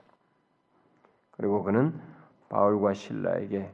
[1.31, 2.18] 그리고 그는
[2.49, 3.71] 바울과 신라에게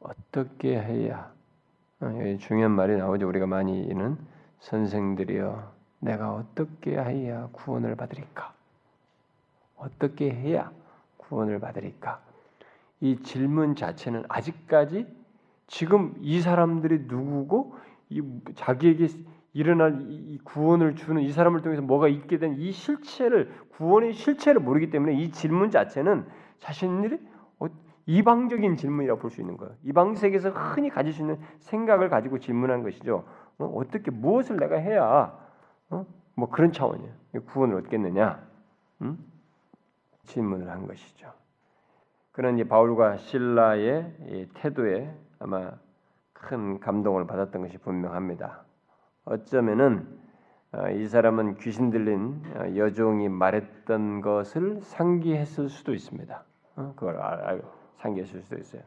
[0.00, 1.32] 어떻게 해야
[2.00, 3.26] 어, 중요한 말이 나오죠.
[3.28, 4.16] 우리가 많이 있는
[4.60, 8.52] 선생들이여 내가 어떻게 해야 구원을 받으리까?
[9.76, 10.70] 어떻게 해야
[11.16, 12.20] 구원을 받으리까?
[13.00, 15.06] 이 질문 자체는 아직까지
[15.66, 17.76] 지금 이 사람들이 누구고
[18.10, 18.22] 이
[18.54, 19.08] 자기에게
[19.52, 24.90] 일어날 이 구원을 주는 이 사람을 통해서 뭐가 있게 된 이 실체를 구원의 실체를 모르기
[24.90, 26.26] 때문에 이 질문 자체는
[26.60, 27.37] 자신들이 어,
[28.08, 29.74] 이방적인 질문이라고 볼 수 있는 거예요.
[29.84, 33.24] 이방 세계에서 흔히 가질 수 있는 생각을 가지고 질문한 것이죠.
[33.58, 33.80] 어?
[33.90, 35.38] 떻게 무엇을 내가 해야
[35.90, 36.06] 어?
[36.34, 37.12] 뭐 그런 차원이에요.
[37.46, 38.42] 구원을 얻겠느냐?
[39.02, 39.18] 음?
[40.24, 41.30] 질문을 한 것이죠.
[42.32, 45.72] 그런 이 바울과 신라의 태도에 아마
[46.32, 48.64] 큰 감동을 받았던 것이 분명합니다.
[49.26, 50.18] 어쩌면은
[50.72, 56.42] 어, 이 사람은 귀신 들린 어, 여종이 말했던 것을 상기했을 수도 있습니다.
[56.76, 57.20] 어, 그걸
[57.98, 58.82] 상기했을 수도 있어요.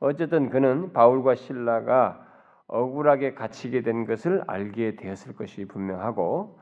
[0.00, 2.26] 어쨌든 그는 바울과 신라가
[2.66, 6.58] 억울하게 갇히게 된 것을 알게 되었을 것이 분명하고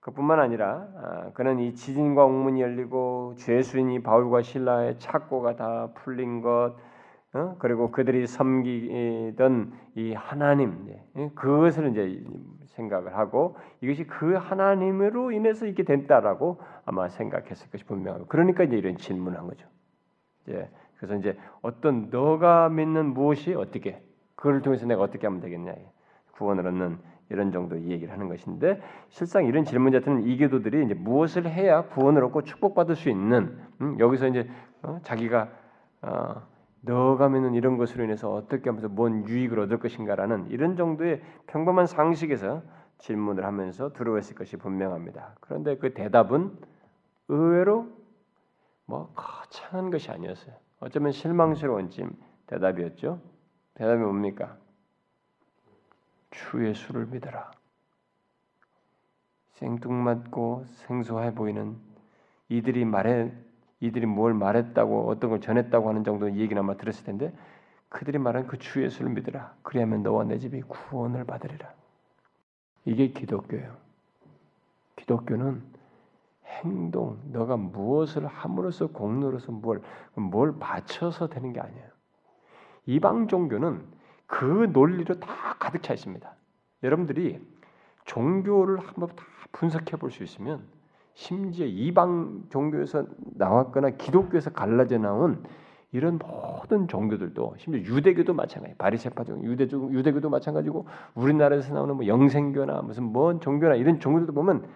[0.00, 6.74] 그뿐만 아니라 아, 그는 이 지진과 옥문이 열리고 죄수인이 바울과 신라의 착고가 다 풀린 것
[7.32, 7.54] 어?
[7.58, 12.24] 그리고 그들이 섬기던 이 하나님 예, 그것을 이제
[12.68, 18.96] 생각을 하고 이것이 그 하나님으로 인해서 있게 됐다라고 아마 생각했을 것이 분명하고 그러니까 이제 이런
[18.96, 19.66] 질문을 한 거죠.
[20.46, 20.68] 이제
[21.00, 24.02] 그래서 이제 어떤 너가 믿는 무엇이 어떻게
[24.34, 25.74] 그걸 통해서 내가 어떻게 하면 되겠냐
[26.32, 26.98] 구원을 얻는
[27.30, 32.42] 이런 정도 얘기를 하는 것인데 실상 이런 질문 자체는 이교도들이 이제 무엇을 해야 구원을 얻고
[32.42, 34.46] 축복받을 수 있는 음, 여기서 이제
[34.82, 35.48] 어, 자기가
[36.02, 36.42] 어,
[36.82, 42.62] 너가면은 이런 것으로 인해서 어떻게 하면서 뭔 유익을 얻을 것인가라는 이런 정도의 평범한 상식에서
[42.98, 45.36] 질문을 하면서 들어왔을 것이 분명합니다.
[45.40, 46.52] 그런데 그 대답은
[47.28, 47.86] 의외로
[48.84, 50.54] 뭐 거창한 것이 아니었어요.
[50.80, 52.10] 어쩌면 실망스러운 찜
[52.46, 53.20] 대답이었죠.
[53.74, 54.56] 대답이 뭡니까?
[56.30, 57.50] 주 예수를 믿어라.
[59.52, 61.76] 생뚱맞고 생소해 보이는
[62.48, 63.30] 이들이 말해
[63.80, 67.32] 이들이 뭘 말했다고 어떤 걸 전했다고 하는 정도 얘기는 아마 들었을 텐데
[67.88, 69.54] 그들이 말한 그 주 예수를 믿으라.
[69.62, 71.72] 그리하면 너와 내 집이 구원을 받으리라.
[72.84, 73.76] 이게 기독교예요.
[74.96, 75.62] 기독교는
[76.62, 79.80] 행동, 너가 무엇을 함으로써 공로로서 뭘,
[80.14, 81.84] 뭘 바쳐서 되는 게 아니에요.
[82.86, 83.82] 이방 종교는
[84.26, 86.34] 그 논리로 다 가득 차 있습니다.
[86.82, 87.40] 여러분들이
[88.04, 90.62] 종교를 한번 다 분석해 볼 수 있으면
[91.14, 95.42] 심지어 이방 종교에서 나왔거나 기독교에서 갈라져 나온
[95.92, 98.74] 이런 모든 종교들도 심지어 유대교도 마찬가지.
[98.76, 104.66] 바리새파 종 유대 유대교도 마찬가지고 우리나라에서 나오는 뭐 영생교나 무슨 뭔 종교나 이런 종교들도 보면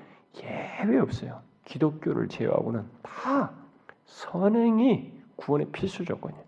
[0.42, 1.40] 예외 없어요.
[1.64, 3.52] 기독교를 제외하고는 다
[4.06, 6.44] 선행이 구원의 필수 조건이에요.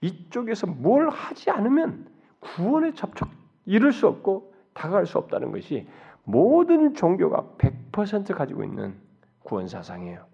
[0.00, 2.06] 이쪽에서 뭘 하지 않으면
[2.40, 3.28] 구원의 접촉
[3.66, 5.86] 이룰 수 없고 다가갈 수 없다는 것이
[6.24, 8.94] 모든 종교가 100% 가지고 있는
[9.42, 10.24] 구원 사상이에요.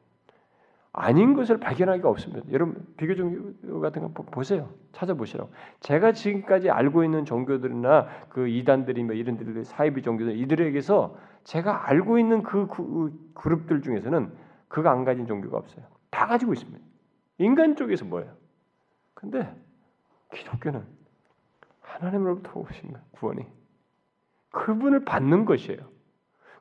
[0.97, 2.47] 아닌 것을 발견하기가 없습니다.
[2.53, 4.71] 여러분 비교 종교 같은 거 보세요.
[4.93, 5.51] 찾아보시라고.
[5.81, 12.21] 제가 지금까지 알고 있는 종교들이나 그 이단들이 뭐 이런 들 사이비 종교들 이들에게서 제가 알고
[12.21, 12.69] 있는 그
[13.35, 14.33] 그룹들 중에서는
[14.69, 15.85] 그가 안 가진 종교가 없어요.
[16.11, 16.79] 다 가지고 있습니다.
[17.39, 18.33] 인간 쪽에서 뭐예요?
[19.15, 19.53] 근데
[20.33, 20.85] 기독교는
[21.81, 23.45] 하나님으로부터 오신 구원이
[24.51, 25.81] 그분을 받는 것이에요.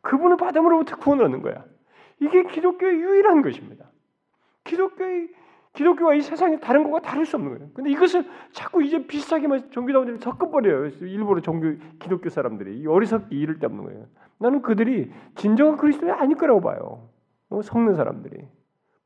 [0.01, 1.63] 그분을 받음으로부터 구원을 얻는 거야.
[2.19, 3.92] 이게 기독교의 유일한 것입니다.
[4.64, 5.30] 기독교의
[5.74, 7.72] 기독교와 이 세상에 다른 것과 다를 수 없는 거예요.
[7.74, 10.88] 근데 이것을 자꾸 이제 비슷하게만 종교다운들이 섞어버려요.
[11.01, 14.05] 일부러 종교 기독교 사람들이 어리석기 이를 데 없는 거예요.
[14.38, 17.09] 나는 그들이 진정한 그리스도이 아닐 거라고 봐요.
[17.49, 18.47] 어, 섞는 사람들이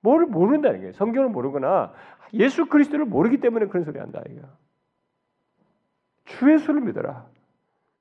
[0.02, 0.94] 뭘 모른다는 거예요.
[0.94, 1.94] 성경을 모르거나
[2.34, 4.48] 예수 그리스도를 모르기 때문에 그런 소리 한다 이거.
[6.26, 7.28] 주 예수를 믿어라.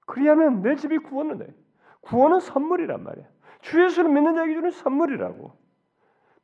[0.06, 1.54] 그리하면 내 집이 구원을 돼.
[2.00, 3.24] 구원은 선물이란 말이야.
[3.60, 5.65] 주 예수를 믿는 자에게 주는 선물이라고.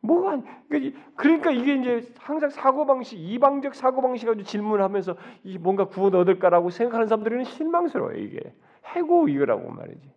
[0.02, 5.86] 뭐가 그러니까, 그러니까 이게 이제 항상 사고 방식 이방적 사고 방식 가지고 질문하면서 이 뭔가
[5.86, 10.12] 구원 얻을까라고 생각하는 사람들은 실망스러워요 이게 해고 이거라고 말이지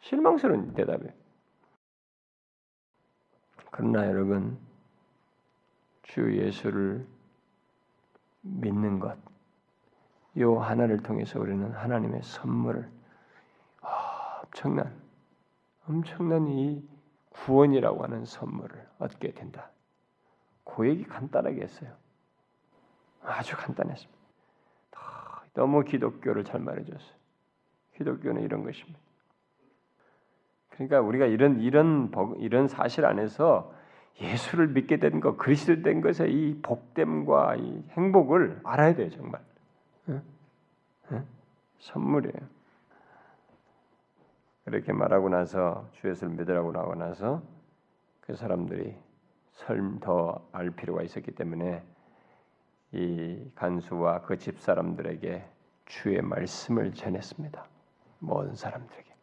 [0.00, 1.12] 실망스러운 대답이에요.
[3.70, 4.58] 그러나 여러분
[6.02, 7.06] 주 예수를
[8.42, 9.16] 믿는 것,
[10.38, 12.86] 요 하나를 통해서 우리는 하나님의 선물을
[14.42, 14.92] 엄청난
[15.88, 16.86] 엄청난 이
[17.34, 19.70] 구원이라고 하는 선물을 얻게 된다.
[20.64, 21.92] 그 얘기 간단하게 했어요.
[23.22, 24.14] 아주 간단했습니다.
[25.54, 27.14] 너무 기독교를 잘 말해줬어요.
[27.96, 28.98] 기독교는 이런 것입니다.
[30.70, 33.72] 그러니까 우리가 이런 이런 이런 사실 안에서
[34.20, 39.40] 예수를 믿게 된 것, 그리스도 된 것의 이 복됨과 이 행복을 알아야 돼요, 정말.
[40.08, 40.22] 응?
[41.12, 41.26] 응?
[41.78, 42.53] 선물이에요.
[44.64, 47.42] 그렇게 말하고 나서 주 예수를 믿으라고 나고 나서
[48.20, 48.96] 그 사람들이
[49.52, 51.84] 설 더 알 필요가 있었기 때문에
[52.92, 55.44] 이 간수와 그 집 사람들에게
[55.86, 57.66] 주의 말씀을 전했습니다.
[58.20, 59.14] 모든 사람들에게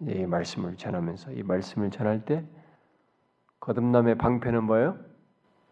[0.00, 2.44] 이 말씀을 전하면서 이 말씀을 전할 때
[3.60, 4.98] 거듭남의 방패는 뭐예요?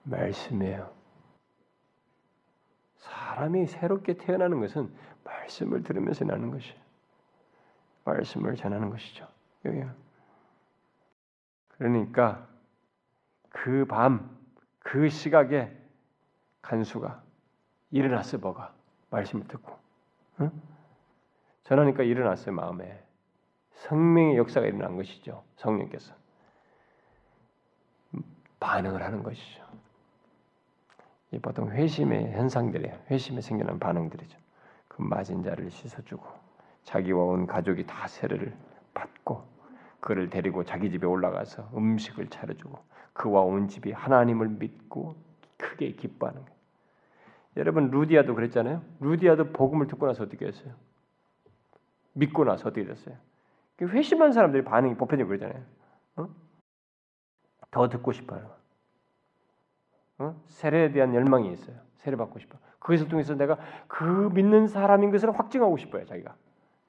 [0.03, 0.93] 말씀이에요.
[2.99, 4.93] 사람이 새롭게 태어나는 것은
[5.25, 6.86] 말씀을 들으면서 나는 것이에요.
[8.07, 9.27] 말씀을 전하는 것이죠.
[11.77, 12.47] 그러니까
[13.51, 14.39] 그 밤,
[14.79, 15.71] 그 시각에
[16.63, 17.23] 간수가
[17.91, 18.75] 일어났어 뭐가
[19.11, 19.77] 말씀을 듣고
[20.41, 20.51] 응?
[21.65, 23.03] 전하니까 일어났어요 마음에
[23.73, 26.15] 성명의 역사가 일어난 것이죠 성령께서
[28.61, 29.67] 반응을 하는 것이죠.
[31.33, 32.99] 이 보통 회심의 현상들이에요.
[33.11, 34.39] 회심에 생겨난 반응들이죠.
[34.89, 36.46] 그 맞은 자를 씻어주고
[36.87, 38.57] 자기와 온 가족이 다 세례를
[38.95, 39.45] 받고
[40.01, 42.79] 그를 데리고 자기 집에 올라가서 음식을 차려주고
[43.13, 45.17] 그와 온 집이 하나님을 믿고
[45.57, 46.57] 크게 기뻐하는 거예요.
[47.57, 48.83] 여러분 루디아도 그랬잖아요.
[49.01, 50.75] 루디아도 복음을 듣고 나서 어떻게 했어요?
[52.13, 53.17] 믿고 나서 어떻게 됐어요?
[53.81, 55.65] 회심한 사람들이 반응이 보편적으로 그러잖아요.
[56.17, 56.29] 어?
[57.73, 58.55] 더 듣고 싶어요.
[60.19, 60.41] 어?
[60.47, 61.77] 세례에 대한 열망이 있어요.
[61.97, 62.59] 세례 받고 싶어.
[62.79, 63.59] 그것을 통해서 내가
[63.89, 66.07] 그 믿는 사람인 것을 확증하고 싶어요.
[66.07, 66.37] 자기가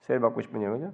[0.08, 0.94] 세례 받고 싶은 거죠.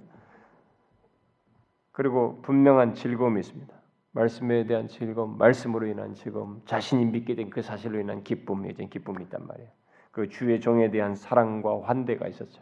[1.92, 3.72] 그리고 분명한 즐거움이 있습니다.
[4.10, 9.22] 말씀에 대한 즐거움, 말씀으로 인한 즐거움, 자신이 믿게 된 그 사실로 인한 기쁨이 이제 기쁨이
[9.24, 9.70] 있단 말이에요.
[10.10, 12.60] 그 주의 종에 대한 사랑과 환대가 있었죠.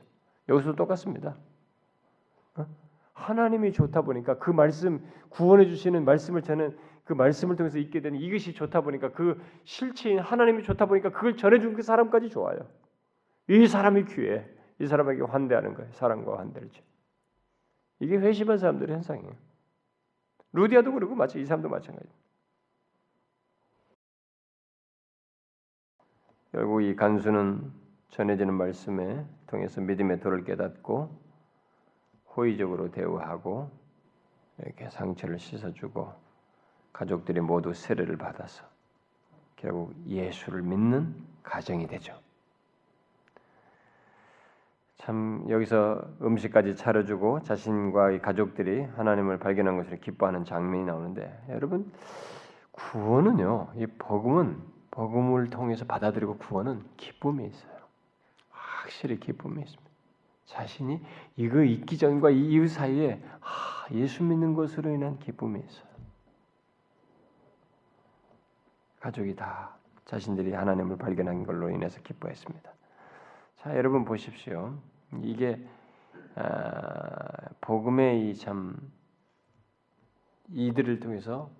[0.48, 1.36] 여기서 똑같습니다.
[2.56, 2.66] 어?
[3.14, 8.52] 하나님이 좋다 보니까 그 말씀 구원해 주시는 말씀을 저는 그 말씀을 통해서 있게 되는 이것이
[8.52, 12.58] 좋다 보니까 그 실체인 하나님이 좋다 보니까 그걸 전해준 그 사람까지 좋아요.
[13.48, 14.46] 이 사람이 귀해.
[14.82, 15.92] 이 사람에게 환대하는 거예요.
[15.92, 16.82] 사랑과 환대를 줘.
[18.00, 19.32] 이게 회심한 사람들의 현상이에요.
[20.54, 22.20] 루디아도 그러고 마치 이 사람도 마찬가지입니다.
[26.50, 27.72] 결국 이 간수는
[28.08, 31.16] 전해지는 말씀에 통해서 믿음의 도를 깨닫고
[32.34, 33.70] 호의적으로 대우하고
[34.58, 36.12] 이렇게 상처를 씻어주고
[36.92, 38.64] 가족들이 모두 세례를 받아서
[39.54, 41.14] 결국 예수를 믿는
[41.44, 42.20] 가정이 되죠.
[45.04, 51.92] 참 여기서 음식까지 차려주고 자신과 가족들이 하나님을 발견한 것을 기뻐하는 장면이 나오는데 여러분
[52.70, 54.56] 구원은요 이 복음은
[54.92, 57.72] 복음을 통해서 받아들이고 구원은 기쁨이 있어요
[58.50, 59.90] 확실히 기쁨이 있습니다
[60.46, 61.00] 자신이
[61.36, 65.92] 이거 있기 전과 이후 사이에 아, 예수 믿는 것으로 인한 기쁨이 있어요
[69.00, 69.74] 가족이 다
[70.04, 72.70] 자신들이 하나님을 발견한 걸로 인해서 기뻐했습니다.
[73.56, 74.78] 자, 여러분 보십시오.
[75.22, 75.64] 이게
[76.34, 78.76] 아, 복음의 이 참
[80.48, 81.50] 이들을 통해서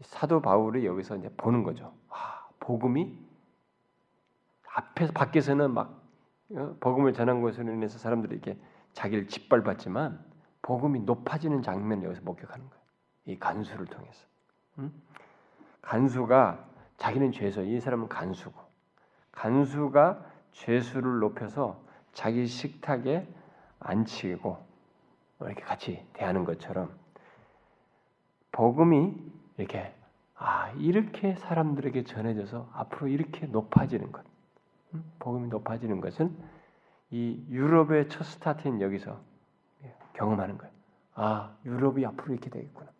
[0.00, 1.94] 사도 바울이 여기서 이제 보는 거죠.
[2.08, 3.16] 아, 복음이
[4.74, 6.02] 앞에서 밖에서는 막
[6.52, 8.58] 어, 복음을 전한 것으로 인해서 사람들이 이렇게
[8.92, 10.24] 자기를 짓밟았지만
[10.62, 12.84] 복음이 높아지는 장면을 여기서 목격하는 거예요.
[13.26, 14.26] 이 간수를 통해서.
[14.78, 14.92] 음?
[15.82, 18.58] 간수가 자기는 죄수, 이 사람은 간수고
[19.32, 21.83] 간수가 죄수를 높여서
[22.14, 23.26] 자기 식탁에
[23.80, 24.56] 앉히고
[25.40, 26.90] 이렇게 같이 대하는 것처럼
[28.52, 29.14] 복음이
[29.58, 29.92] 이렇게
[30.36, 34.24] 아 이렇게 사람들에게 전해져서 앞으로 이렇게 높아지는 것,
[35.18, 36.36] 복음이 높아지는 것은
[37.10, 39.20] 이 유럽의 첫 스타트인 여기서
[40.14, 40.72] 경험하는 거예요.
[41.14, 42.90] 아 유럽이 앞으로 이렇게 되겠구나.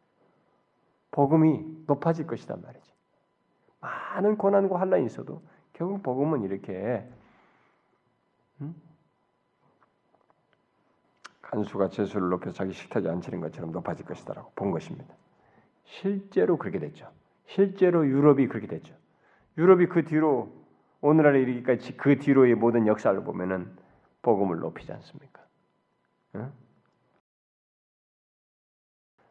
[1.13, 2.93] 복음이 높아질 것이단 말이지.
[3.81, 5.43] 많은 고난과 환란이 있어도
[5.73, 7.09] 결국 복음은 이렇게
[8.61, 8.75] 음?
[11.55, 15.15] 간수가 제수를 높여 자기 식탁에 앉히는 것처럼 높아질 것이다라고 본 것입니다.
[15.85, 17.09] 실제로 그렇게 됐죠.
[17.47, 18.95] 실제로 유럽이 그렇게 됐죠.
[19.57, 20.53] 유럽이 그 뒤로
[21.01, 23.77] 오늘날에 이르기까지 그 뒤로의 모든 역사를 보면은
[24.23, 25.43] 복음을 높이지 않습니까?
[26.35, 26.53] 응?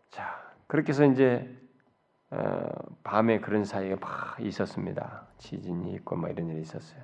[0.09, 1.53] 자 그렇게 해서 이제
[2.29, 2.69] 어,
[3.03, 5.27] 밤에 그런 사이에 막 있었습니다.
[5.39, 7.03] 지진이 있고 뭐 이런 일이 있었어요.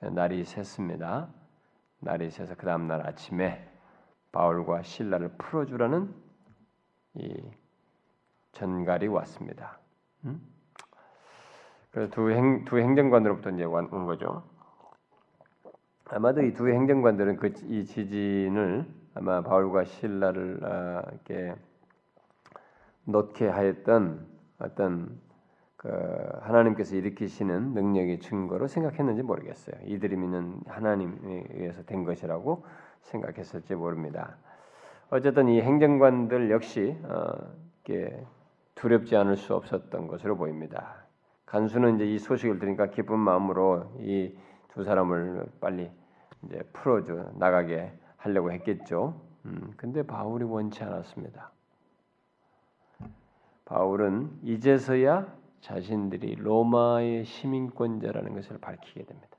[0.00, 1.28] 날이 샜습니다.
[1.98, 3.75] 날이 새서 그 다음 날 아침에
[4.32, 6.14] 바울과 신라를 풀어주라는
[7.14, 7.34] 이
[8.52, 9.78] 전갈이 왔습니다.
[10.24, 10.40] 음?
[11.90, 14.42] 그래서 두, 행, 두 행정관으로부터 이제 온 거죠.
[16.08, 21.54] 아마도 이 두 행정관들은 그 이 지진을 아마 바울과 신라를 아, 이렇게
[23.04, 24.26] 놓게 하였던
[24.58, 25.20] 어떤
[25.76, 25.88] 그
[26.42, 29.76] 하나님께서 일으키시는 능력의 증거로 생각했는지 모르겠어요.
[29.84, 32.64] 이들이 믿는 하나님에 의해서 된 것이라고
[33.02, 34.36] 생각했을지 모릅니다.
[35.10, 37.32] 어쨌든 이 행정관들 역시 어,
[38.74, 41.04] 두렵지 않을 수 없었던 것으로 보입니다.
[41.46, 44.36] 간수는 이제 이 소식을 들으니까 기쁜 마음으로 이
[44.76, 45.90] 두 사람을 빨리
[46.44, 49.18] 이제 풀어줘 나가게 하려고 했겠죠.
[49.46, 51.50] 음, 근데 바울이 원치 않았습니다.
[53.64, 59.38] 바울은 이제서야 자신들이 로마의 시민권자라는 것을 밝히게 됩니다.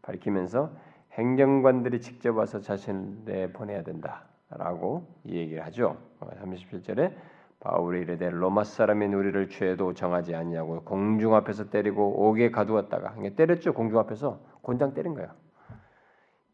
[0.00, 0.74] 밝히면서
[1.14, 5.96] 행정관들이 직접 와서 자신을 내보내야 된다라고 얘기를 하죠.
[6.20, 7.14] 37절에
[7.60, 13.98] 바울이 이르되 로마 사람인 우리를 죄도 정하지 아니하고 공중 앞에서 때리고 옥에 가두었다가 때렸죠 공중
[14.00, 15.30] 앞에서 곤장 때린 거예요.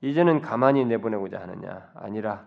[0.03, 2.47] 이제는 가만히 내보내고자 하느냐 아니라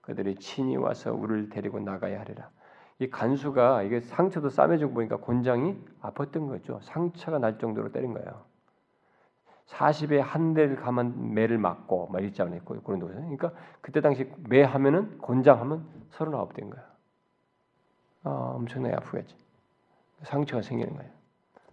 [0.00, 2.50] 그들이 친히 와서 우리를 데리고 나가야 하리라.
[2.98, 6.80] 이 간수가 이게 상처도 싸매주고 보니까 곤장이 아팠던 거죠.
[6.82, 8.47] 상처가 날 정도로 때린 거예요.
[9.68, 12.60] 40에 한 대를 가만 매를 맞고 막 있잖아요.
[12.62, 13.14] 그런 도서.
[13.14, 16.84] 그러니까 그때 당시 매 하면은 곤장하면 39대인 거야.
[18.24, 19.36] 아, 엄청나게 아프겠지.
[20.22, 21.10] 상처가 생기는 거예요.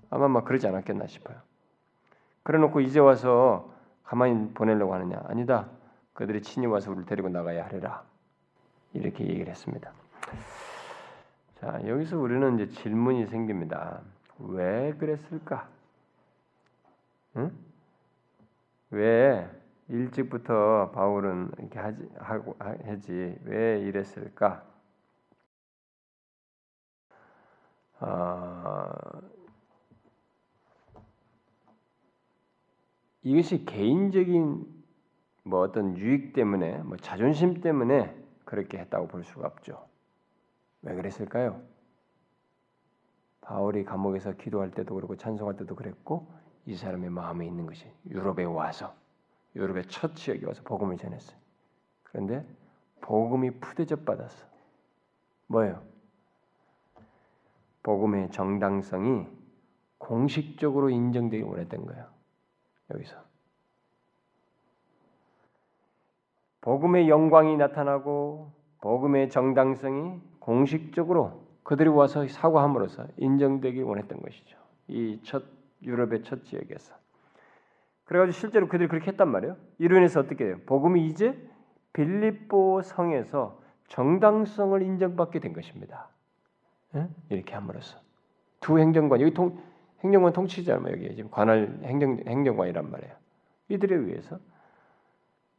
[0.09, 1.37] 아마 막 그러지 않았겠나 싶어요.
[2.43, 3.73] 그래 놓고 이제 와서
[4.03, 5.21] 가만히 보내려고 하느냐?
[5.25, 5.67] 아니다.
[6.13, 8.03] 그들이 친히 와서 우리를 데리고 나가야 하리라.
[8.93, 9.91] 이렇게 얘기를 했습니다.
[11.55, 14.01] 자, 여기서 우리는 이제 질문이 생깁니다.
[14.37, 15.67] 왜 그랬을까?
[17.37, 17.51] 응?
[18.91, 19.49] 왜
[19.87, 24.65] 일찍부터 바울은 이렇게 하지 하고 하지 왜 이랬을까?
[27.99, 28.91] 어,
[33.23, 34.65] 이것이 개인적인
[35.43, 39.87] 뭐 어떤 유익 때문에 뭐 자존심 때문에 그렇게 했다고 볼 수가 없죠.
[40.81, 41.61] 왜 그랬을까요?
[43.41, 46.31] 바울이 감옥에서 기도할 때도 그렇고 찬송할 때도 그랬고
[46.65, 48.93] 이 사람의 마음에 있는 것이 유럽에 와서
[49.55, 51.37] 유럽의 첫 지역에 와서 복음을 전했어요.
[52.03, 52.45] 그런데
[53.01, 54.47] 복음이 푸대접 받았어.
[55.47, 55.81] 뭐예요?
[57.83, 59.27] 복음의 정당성이
[59.99, 62.07] 공식적으로 인정되기 원했던 거예요.
[62.91, 63.15] 여기서
[66.61, 68.51] 복음의 영광이 나타나고
[68.81, 74.57] 복음의 정당성이 공식적으로 그들이 와서 사과함으로써 인정되길 원했던 것이죠.
[74.87, 76.95] 이 첫 유럽의 첫 지역에서.
[78.05, 79.57] 그래가지고 실제로 그들이 그렇게 했단 말이에요.
[79.79, 80.57] 이로 인해서 어떻게 해요?
[80.65, 81.37] 복음이 이제
[81.93, 86.09] 빌립보 성에서 정당성을 인정받게 된 것입니다.
[86.95, 87.07] 예?
[87.29, 87.99] 이렇게 함으로써
[88.59, 89.61] 두 행정관 여기 통,
[90.03, 93.13] 행정관 통치자만 여기 지금 관할 행정 행정관이란 말이에요.
[93.69, 94.39] 이들에 의해서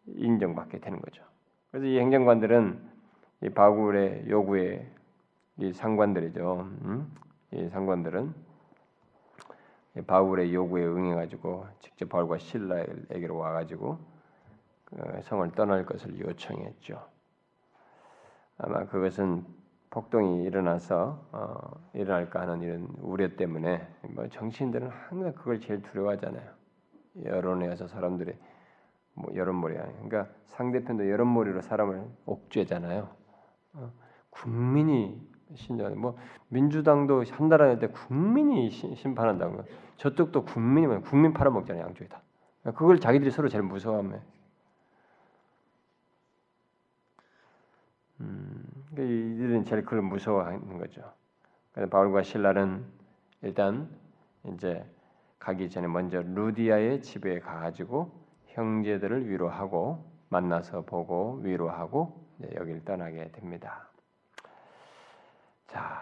[0.06, 1.22] 인정받게 되는 거죠.
[1.70, 2.78] 그래서 이 행정관들은
[3.42, 4.90] 이 바굴의 요구에
[5.58, 6.60] 이 상관들이죠.
[6.84, 7.12] 음?
[7.52, 8.34] 이 상관들은
[10.02, 13.98] 바울의 요구에 응해가지고 직접 바울과 신라에게로 와가지고
[14.84, 17.02] 그 성을 떠날 것을 요청했죠.
[18.58, 19.44] 아마 그것은
[19.90, 26.50] 폭동이 일어나서 어, 일어날까 하는 이런 우려 때문에 뭐 정치인들은 항상 그걸 제일 두려워하잖아요.
[27.24, 28.34] 여론에 서 사람들이
[29.14, 29.82] 뭐 여론몰이야.
[29.82, 33.08] 그러니까 상대편도 여론몰이로 사람을 옥죄잖아요.
[33.74, 33.92] 어,
[34.30, 35.20] 국민이
[35.54, 36.16] 신장 뭐
[36.48, 39.64] 민주당도 한 나라 때 국민이 심판한다고
[39.96, 42.20] 저쪽도 국민이 국민 팔아먹잖아요 양쪽이 다.
[42.62, 44.20] 그걸 자기들이 서로 제일 무서워하면.
[48.20, 51.02] 음, 그러니까 이들은 제일 그걸 무서워하는 거죠.
[51.72, 52.84] 그래서 바울과 신라는
[53.42, 53.88] 일단
[54.44, 54.84] 이제
[55.38, 58.10] 가기 전에 먼저 루디아의 집에 가가지고
[58.46, 63.88] 형제들을 위로하고 만나서 보고 위로하고 여기를 떠나게 됩니다.
[65.66, 66.00] 자,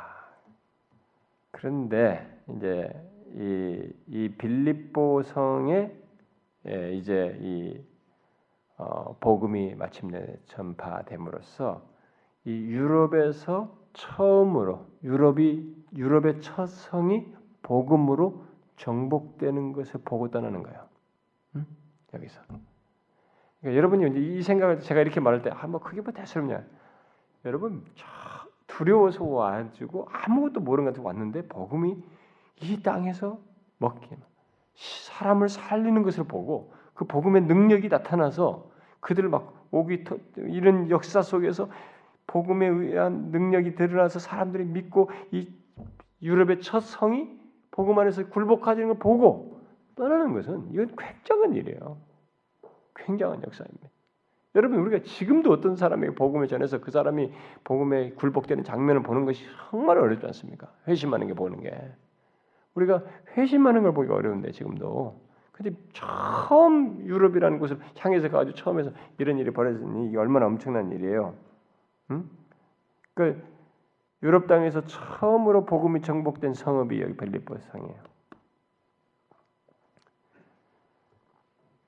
[1.51, 2.91] 그런데 이제
[3.35, 5.93] 이, 이 빌립보 성에
[6.67, 7.83] 예, 이제 이
[8.77, 11.83] 어, 복음이 마침내 전파됨으로써
[12.45, 18.45] 이 유럽에서 처음으로 유럽이 유럽의 첫 성이 복음으로
[18.77, 20.89] 정복되는 것을 보고 떠나는 거예요.
[21.57, 21.67] 응?
[22.13, 22.41] 여기서.
[23.61, 26.65] 그러니까 여러분이 이 생각을 제가 이렇게 말할 때, 아, 뭐 그게 뭐 대수롭냐?
[27.45, 27.85] 여러분
[28.77, 31.97] 두려워서 와가지고 아무것도 모르는 것같 왔는데 복음이
[32.63, 33.39] 이 땅에서
[33.79, 34.09] 먹기
[34.75, 38.71] 사람을 살리는 것을 보고 그 복음의 능력이 나타나서
[39.01, 40.05] 그들을 막 오기
[40.37, 41.69] 이런 역사 속에서
[42.27, 45.53] 복음에 의한 능력이 드러나서 사람들이 믿고 이
[46.23, 47.29] 유럽의 첫 성이
[47.71, 49.61] 복음 안에서 굴복하는 걸 보고
[49.95, 51.99] 떠나는 것은 이건 굉장한 일이에요.
[52.97, 53.89] 굉장한 역사입니다.
[54.55, 57.33] 여러분 우리가 지금도 어떤 사람에게 복음을 전해서 그 사람이
[57.65, 60.73] 복음에 굴복되는 장면을 보는 것이 정말 어렵지 않습니까?
[60.87, 61.73] 회심하는 게 보는 게
[62.75, 63.03] 우리가
[63.37, 65.21] 회심하는 걸 보기가 어려운데 지금도
[65.53, 71.35] 근데 처음 유럽이라는 곳을 향해서 가지고 처음에서 이런 일이 벌어졌니 이게 얼마나 엄청난 일이에요.
[72.11, 72.29] 응?
[73.15, 73.41] 그
[74.23, 78.14] 유럽 땅에서 처음으로 복음이 정복된 성읍이 여기 벨리포 성이에요.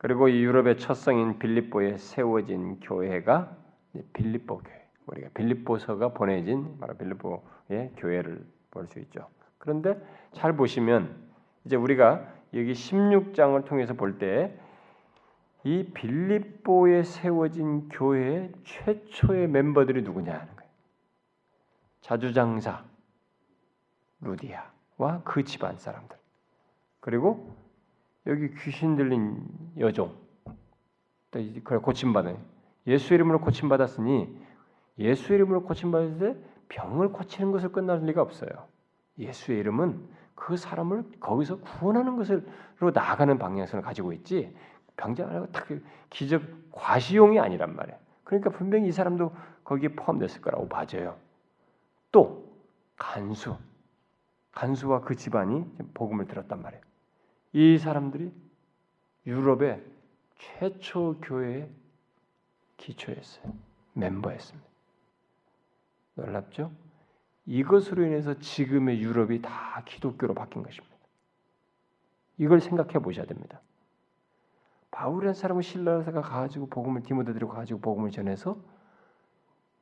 [0.07, 3.57] 그리고 이 유럽의 첫 성인 빌립보에 세워진 교회가
[4.13, 4.87] 빌립보 교회.
[5.07, 9.27] 우리가 빌립보서가 보내진 바로 빌립보의 교회를 볼 수 있죠.
[9.59, 10.01] 그런데
[10.31, 11.13] 잘 보시면
[11.65, 14.57] 이제 우리가 여기 16장을 통해서 볼 때
[15.65, 20.71] 이 빌립보에 세워진 교회의 최초의 멤버들이 누구냐 하는 거예요.
[22.03, 22.85] 자주장사
[24.21, 26.17] 루디아와 그 집안 사람들.
[27.01, 27.57] 그리고
[28.27, 29.43] 여기 귀신 들린
[29.79, 30.15] 여종.
[31.31, 32.37] 그래 고침받은
[32.87, 34.47] 예수 이름으로 고침받았으니
[34.99, 36.37] 예수 이름으로 고침받을 때
[36.69, 38.51] 병을 고치는 것을 끝날 리가 없어요.
[39.19, 44.55] 예수의 이름은 그 사람을 거기서 구원하는 것으로 나아가는 방향성을 가지고 있지
[44.97, 45.67] 병자라고 딱
[46.11, 47.99] 기적 과시용이 아니란 말이에요.
[48.25, 51.17] 그러니까 분명히 이 사람도 거기에 포함됐을 거라고 봐져요.
[52.13, 52.51] 또
[52.97, 53.57] 간수,
[54.53, 55.65] 간수와 그 집안이
[55.95, 56.86] 복음을 들었단 말이에요.
[57.57, 58.31] 이 사람들이
[59.25, 59.83] 유럽의
[60.37, 61.71] 최초 교회의
[62.77, 63.51] 기초였어요.
[63.95, 64.69] 멤버였습니다.
[66.17, 66.71] 놀랍죠?
[67.47, 70.95] 이것으로 인해서 지금의 유럽이 다 기독교로 바뀐 것입니다.
[72.37, 73.63] 이걸 생각해 보셔야 됩니다.
[74.91, 78.61] 바울이라는 사람은 신라사가 가지고 복음을 디모데들이 가지고 복음을 전해서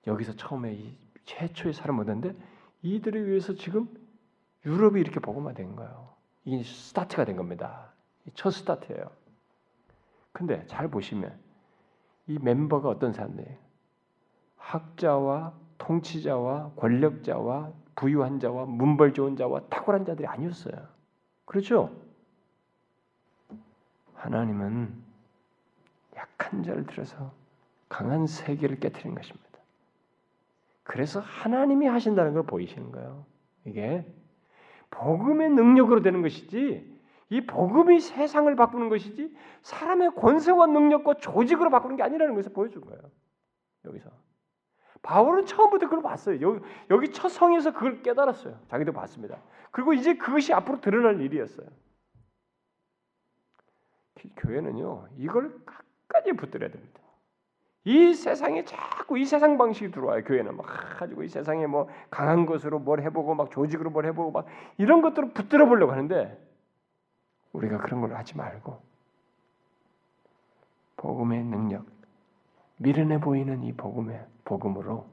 [0.06, 2.38] 여기서 처음에 이 최초의 사람 얻었는데
[2.82, 3.88] 이들에 위해서 지금
[4.64, 6.13] 유럽이 이렇게 복음화된 거예요.
[6.44, 7.92] 이게 스타트가 된 겁니다.
[8.34, 9.10] 첫 스타트예요.
[10.32, 11.38] 근데 잘 보시면
[12.26, 13.56] 이 멤버가 어떤 사람들이에요?
[14.56, 20.74] 학자와 통치자와 권력자와 부유한 자와 문벌 좋은 자와 탁월한 자들이 아니었어요.
[21.44, 21.94] 그렇죠?
[24.14, 24.94] 하나님은
[26.16, 27.32] 약한 자를 들어서
[27.88, 29.44] 강한 세계를 깨뜨리는 것입니다.
[30.82, 33.24] 그래서 하나님이 하신다는 걸 보이시는 거예요.
[33.64, 34.04] 이게
[34.94, 36.94] 복음의 능력으로 되는 것이지
[37.30, 43.00] 이 복음이 세상을 바꾸는 것이지 사람의 권세와 능력과 조직으로 바꾸는 게 아니라는 것을 보여준 거예요.
[43.84, 44.10] 여기서
[45.02, 46.40] 바울은 처음부터 그걸 봤어요.
[46.40, 48.58] 여기, 여기 첫 성에서 그걸 깨달았어요.
[48.68, 49.42] 자기도 봤습니다.
[49.70, 51.66] 그리고 이제 그것이 앞으로 드러날 일이었어요.
[54.36, 57.00] 교회는요, 이걸 끝까지 붙들어야 됩니다.
[57.84, 60.24] 이 세상에 자꾸 이 세상 방식이 들어와요.
[60.24, 60.66] 교회는 막
[60.98, 64.46] 가지고 이 세상에 뭐 강한 것으로 뭘 해보고 막 조직으로 뭘 해보고 막
[64.78, 66.40] 이런 것들을 붙들어 보려고 하는데
[67.52, 68.80] 우리가 그런 걸 하지 말고
[70.96, 71.84] 복음의 능력,
[72.78, 75.06] 미련해 보이는 이 복음의 복음으로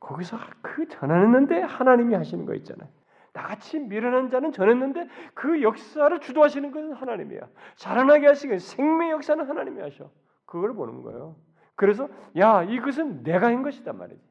[0.00, 2.88] 거기서 그 전하는데 하나님이 하시는 거 있잖아요.
[3.32, 7.40] 나같이 미련한 자는 전했는데 그 역사를 주도하시는 것은 하나님이야.
[7.76, 10.10] 자라나게 하시는 생명 역사는 하나님이 하셔.
[10.44, 11.34] 그걸 보는 거예요.
[11.76, 14.22] 그래서 야 이것은 내가 한 것이다 말이지.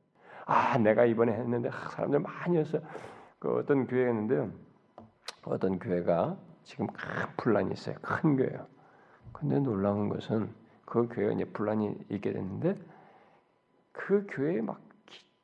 [0.46, 2.82] 아 내가 이번에 했는데 아, 사람들 많이 했어요.
[3.40, 4.50] 그 어떤 교회였는데
[5.46, 7.96] 어떤 교회가 지금 큰 분란이 있어요.
[8.02, 8.66] 큰 교회요.
[9.32, 10.50] 근데 놀라운 것은
[10.86, 12.78] 그 교회가 이제 분란이 있게 됐는데
[13.92, 14.82] 그 교회에 막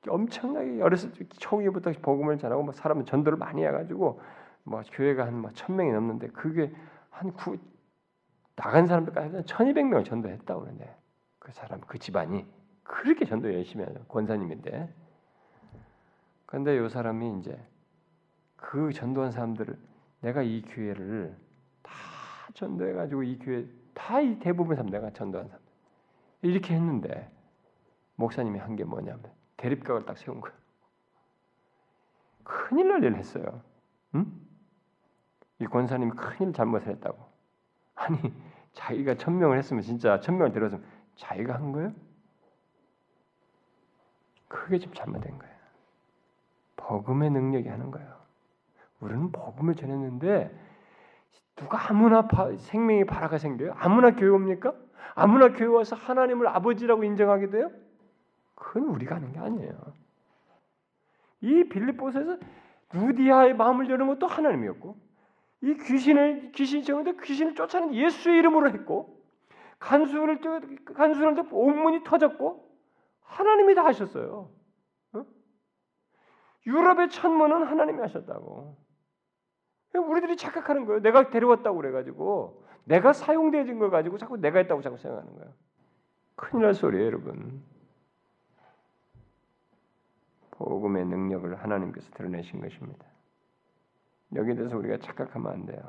[0.07, 4.21] 엄청나게 어렸을 때 초기부터 복음을 전하고 뭐 사람은 전도를 많이 해가지고
[4.63, 6.71] 뭐 교회가 한천 뭐 명이 넘는데 그게
[7.09, 7.57] 한 구,
[8.55, 10.95] 나간 사람들까지 천이백 명을 전도했다고 그러는데
[11.49, 12.45] 그 사람 그 집안이
[12.83, 14.93] 그렇게 전도 열심히 하는 권사님인데
[16.45, 17.59] 근데 요 사람이 이제
[18.55, 19.75] 그 전도한 사람들을
[20.21, 21.35] 내가 이 교회를
[21.81, 21.91] 다
[22.53, 25.59] 전도해 가지고 이 교회 다 이 대부분 사람 내가 전도한 사람
[26.43, 27.31] 이렇게 했는데
[28.15, 29.23] 목사님이 한 게 뭐냐면
[29.57, 30.55] 대립각을 딱 세운 거예요.
[32.43, 33.61] 큰일 날 일을 했어요.
[34.15, 34.31] 응?
[35.59, 37.17] 이 권사님이 큰일 잘못을 했다고.
[37.95, 38.19] 아니
[38.73, 41.93] 자기가 천명을 했으면 진짜 천명을 들었으면 자기가 한 거예요?
[44.47, 45.55] 그게 좀 잘못된 거예요.
[46.77, 48.17] 복음의 능력이 하는 거예요.
[48.99, 50.57] 우리는 복음을 전했는데
[51.55, 53.73] 누가 아무나 바, 생명이 바라가 생겨요?
[53.77, 54.73] 아무나 교회 옵니까?
[55.13, 57.69] 아무나 교회 와서 하나님을 아버지라고 인정하게 돼요?
[58.55, 59.73] 그건 우리가 하는 게 아니에요.
[61.41, 62.37] 이 빌립보서에서
[62.93, 64.97] 루디아의 마음을 여는 것도 하나님이었고
[65.61, 69.18] 이 귀신을 귀신이 정는데 귀신을 쫓아낸 예수의 이름으로 했고
[69.79, 72.69] 간수를 때 옥문이 터졌고
[73.21, 74.51] 하나님이 다 하셨어요.
[75.13, 75.25] 어?
[76.67, 78.77] 유럽의 천문은 하나님이 하셨다고.
[79.95, 81.01] 우리들이 착각하는 거예요.
[81.01, 85.53] 내가 데려왔다고 그래가지고 내가 사용되어진 걸 가지고 자꾸 내가 했다고 자꾸 생각하는 거예요.
[86.35, 87.63] 큰일 날 소리예요, 여러분.
[90.51, 93.05] 복음의 능력을 하나님께서 드러내신 것입니다.
[94.35, 95.81] 여기에 대해서 우리가 착각하면 안 돼요.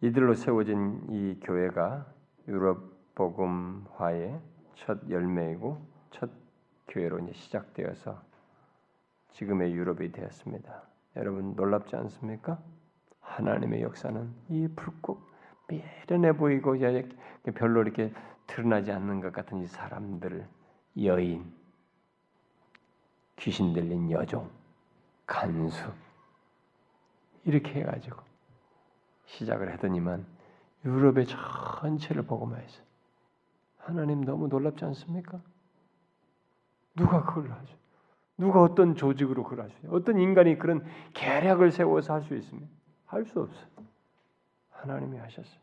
[0.00, 2.06] 이들로 세워진 이 교회가
[2.46, 4.40] 유럽 복음화의
[4.76, 6.30] 첫 열매이고 첫
[6.86, 8.22] 교회로 이제 시작되어서
[9.32, 10.82] 지금의 유럽이 되었습니다.
[11.16, 12.62] 여러분 놀랍지 않습니까?
[13.20, 15.20] 하나님의 역사는 이 붉고
[15.66, 16.80] 미련해 보이고
[17.56, 18.12] 별로 이렇게
[18.46, 20.46] 드러나지 않는 것 같은 이 사람들을
[21.02, 21.52] 여인,
[23.36, 24.48] 귀신 들린 여종,
[25.26, 25.92] 간수
[27.44, 28.27] 이렇게 해가지고
[29.28, 30.26] 시작을 하더니만
[30.84, 32.82] 유럽의 전체를 복음화했어요.
[33.78, 35.40] 하나님 너무 놀랍지 않습니까?
[36.94, 37.76] 누가 그걸 하죠?
[38.36, 39.92] 누가 어떤 조직으로 그걸 있어요?
[39.92, 42.70] 어떤 인간이 그런 계략을 세워서 할 수 있습니까?
[43.06, 43.66] 할 수 없어요.
[44.70, 45.58] 하나님이 하셨어요.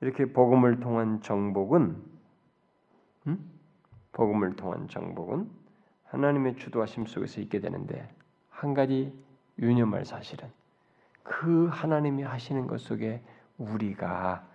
[0.00, 2.02] 이렇게 복음을 통한 정복은
[3.26, 3.50] 음?
[4.12, 5.50] 복음을 통한 정복은
[6.04, 8.08] 하나님의 주도하심 속에서 있게 되는데
[8.48, 9.12] 한 가지
[9.58, 10.50] 유념할 사실은
[11.28, 13.22] 그 하나님이 하시는 것 속에
[13.58, 14.46] 우리가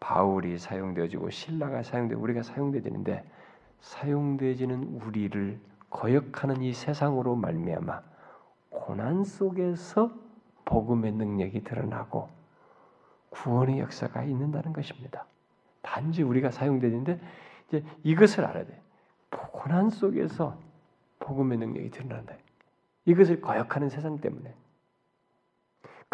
[0.00, 3.24] 바울이 사용되어지고 신라가 사용되 우리가 사용되지는데
[3.80, 8.02] 사용되지는 우리를 거역하는 이 세상으로 말미암아
[8.70, 10.10] 고난 속에서
[10.64, 12.28] 복음의 능력이 드러나고
[13.30, 15.26] 구원의 역사가 있는다는 것입니다.
[15.80, 17.20] 단지 우리가 사용되는데
[17.68, 18.80] 이제 이것을 알아야 돼.
[19.30, 20.58] 고난 속에서
[21.20, 22.34] 복음의 능력이 드러난다.
[23.04, 24.54] 이것을 거역하는 세상 때문에.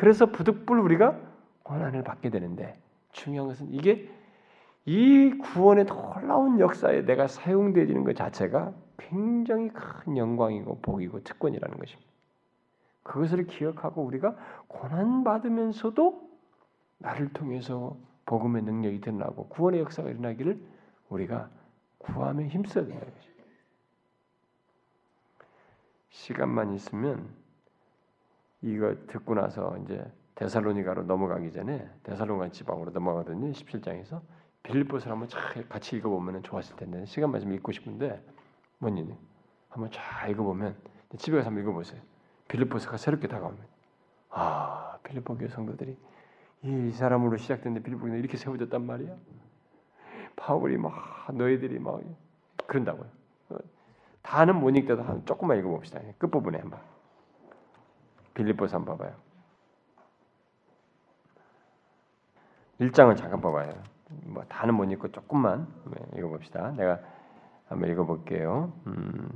[0.01, 1.14] 그래서 부득불 우리가
[1.62, 2.80] 고난을 받게 되는데
[3.12, 4.11] 중요한 것은 이게
[4.86, 12.11] 이 구원의 놀라운 역사에 내가 사용되지는 것 자체가 굉장히 큰 영광이고 복이고 특권이라는 것입니다.
[13.03, 14.36] 그것을 기억하고 우리가
[14.68, 16.30] 고난 받으면서도
[16.96, 17.94] 나를 통해서
[18.24, 20.62] 복음의 능력이 드러나고 구원의 역사가 일어나기를
[21.11, 21.51] 우리가
[21.98, 23.30] 구함에 힘써야 된다는 거죠.
[26.09, 27.39] 시간만 있으면
[28.62, 30.04] 이거 듣고 나서 이제
[30.34, 34.20] 데살로니가로 넘어가기 전에 데살로니가 지방으로 넘어가더니 17장에서
[34.62, 35.28] 빌립보서를 한번
[35.68, 38.22] 같이 읽어보면 좋았을 텐데 시간만 좀 읽고 싶은데
[38.78, 39.14] 뭐니
[39.68, 40.76] 한번 쫙 읽어보면
[41.18, 42.00] 집에 가서 한번 읽어보세요.
[42.48, 43.58] 빌립보서가 새롭게 다가오면
[44.30, 45.96] 아 빌립보 교회 성도들이
[46.62, 49.16] 이 사람으로 시작됐는데 빌립보는 이렇게 세워졌단 말이야.
[50.36, 52.00] 바울이 막 너희들이 막
[52.66, 53.08] 그런다고요.
[54.22, 56.00] 다는 못 읽더라도 한 조금만 읽어봅시다.
[56.18, 56.80] 끝 부분에 한번
[58.41, 59.14] 빌립보서 한번 봐봐요.
[62.80, 63.74] 1장을 잠깐 봐봐요.
[64.24, 65.68] 뭐 다는 못 읽고 조금만
[66.16, 66.70] 읽어봅시다.
[66.72, 66.99] 내가
[67.68, 68.72] 한번 읽어볼게요.
[68.86, 69.28] 음.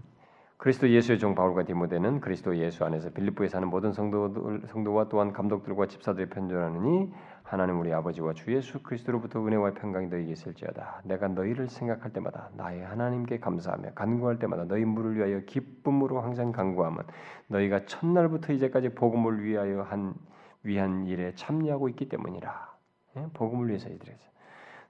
[0.56, 5.86] 그리스도 예수의 종 바울과 디모데는 그리스도 예수 안에서 빌립보에 사는 모든 성도들, 성도와 또한 감독들과
[5.86, 11.02] 집사들이 편전하느니 하나님 우리 아버지와 주 예수 그리스도로부터 은혜와 평강이 너희에게 있을지어다.
[11.04, 17.04] 내가 너희를 생각할 때마다 나의 하나님께 감사하며 간구할 때마다 너희 물을 위하여 기쁨으로 항상 간구하면
[17.48, 20.14] 너희가 첫날부터 이제까지 복음을 위하여 한
[20.62, 22.74] 위한 일에 참여하고 있기 때문이라.
[23.16, 23.26] 예?
[23.34, 24.34] 복음을 위해서 이들에서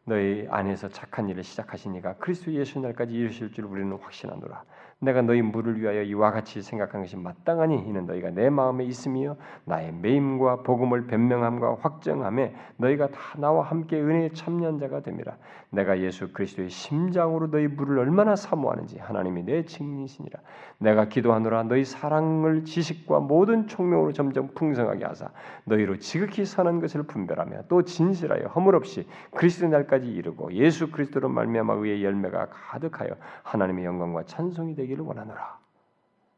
[0.04, 4.64] 너희 안에서 착한 일을 시작하시니까 그리스도 예수 날까지 이르실 줄 우리는 확신하노라.
[5.04, 9.92] 내가 너희 물을 위하여 이와 같이 생각한 것이 마땅하니 이는 너희가 내 마음에 있으며 나의
[9.92, 15.36] 매임과 복음을 변명함과 확정함에 너희가 다 나와 함께 은혜에 참여한 자가 됨이라.
[15.70, 20.40] 내가 예수 그리스도의 심장으로 너희 물을 얼마나 사모하는지 하나님이 내 증인이시니라.
[20.78, 21.64] 내가 기도하노라.
[21.64, 25.28] 너희 사랑을 지식과 모든 총명으로 점점 풍성하게 하사
[25.64, 31.74] 너희로 지극히 선한 것을 분별하며 또 진실하여 허물 없이 그리스도 날까지 이르고 예수 그리스도로 말미암아
[31.74, 33.10] 의의 열매가 가득하여
[33.42, 35.58] 하나님의 영광과 찬송이 되기 되기를 원하노라.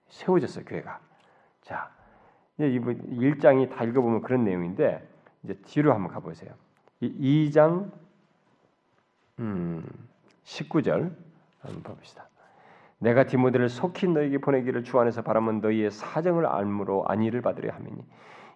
[0.08, 0.98] 세워졌어요 교회가.
[1.62, 1.90] 자
[2.56, 5.06] 이제 이 1장이 다 읽어보면 그런 내용인데
[5.44, 6.52] 이제 뒤로 한번 가보세요.
[7.02, 7.90] 2장
[9.38, 9.84] 음,
[10.44, 11.14] 19절
[11.60, 12.28] 한번 봅시다.
[12.98, 18.02] 내가 디모데를 속히 너에게 보내기를 주 안에서 바라면 너희의 사정을 알므로 안위를 받으려 함이니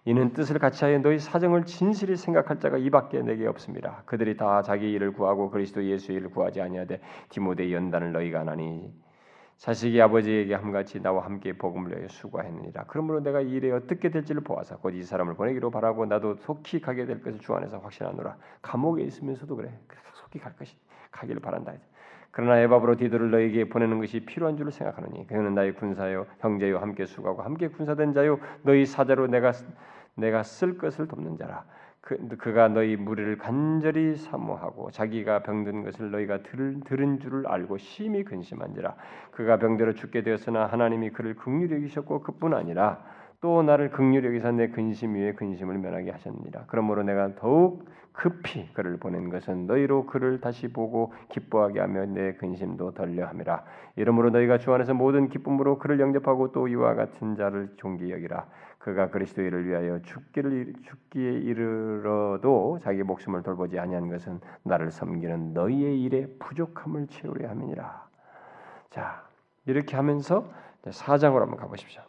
[0.05, 4.01] 이는 뜻을 같이하여 너희 사정을 진실히 생각할 자가 이밖에 내게 없습니다.
[4.07, 8.91] 그들이 다 자기 일을 구하고 그리스도 예수의 일을 구하지 아니하되 디모데 연단을 너희가 나니
[9.61, 12.85] 자식이 아버지에게 함같이 나와 함께 복음을 위하여 수고했느니라.
[12.87, 17.05] 그러므로 내가 이 일에 어떻게 될지를 보아서 곧 이 사람을 보내기로 바라고 나도 속히 가게
[17.05, 18.37] 될 것을 주 안에서 확신하노라.
[18.63, 19.71] 감옥에 있으면서도 그래.
[20.15, 20.75] 속히 갈 것이
[21.11, 21.73] 가기를 바란다.
[22.31, 27.43] 그러나 에바브로 디도를 너에게 보내는 것이 필요한 줄을 생각하노니 그는 나의 군사요 형제요 함께 수고하고
[27.43, 29.51] 함께 군사된 자요 너희 사자로 내가
[30.15, 31.65] 내가 쓸 것을 돕는 자라.
[32.01, 38.23] 그, 그가 너희 무리를 간절히 사모하고 자기가 병든 것을 너희가 들, 들은 줄을 알고 심히
[38.23, 38.95] 근심한지라.
[39.31, 43.03] 그가 병들어 죽게 되었으나 하나님이 그를 극률히 여기셨고 그뿐 아니라
[43.39, 46.65] 또 나를 극률히 여기사 내 근심 위에 근심을 면하게 하셨느니라.
[46.67, 52.93] 그러므로 내가 더욱 급히 그를 보낸 것은 너희로 그를 다시 보고 기뻐하게 하며 내 근심도
[52.93, 53.63] 덜려함이라.
[53.95, 58.47] 이러므로 너희가 주 안에서 모든 기쁨으로 그를 영접하고 또 이와 같은 자를 존귀 여기라
[58.81, 66.25] 그가 그리스도를 위하여 죽기를 죽기에 이르러도 자기 목숨을 돌보지 아니한 것은 나를 섬기는 너희의 일에
[66.39, 68.09] 부족함을 채우려 함이니라.
[68.89, 69.23] 자
[69.65, 70.51] 이렇게 하면서
[70.89, 72.01] 사장으로 한번 가 보십시오.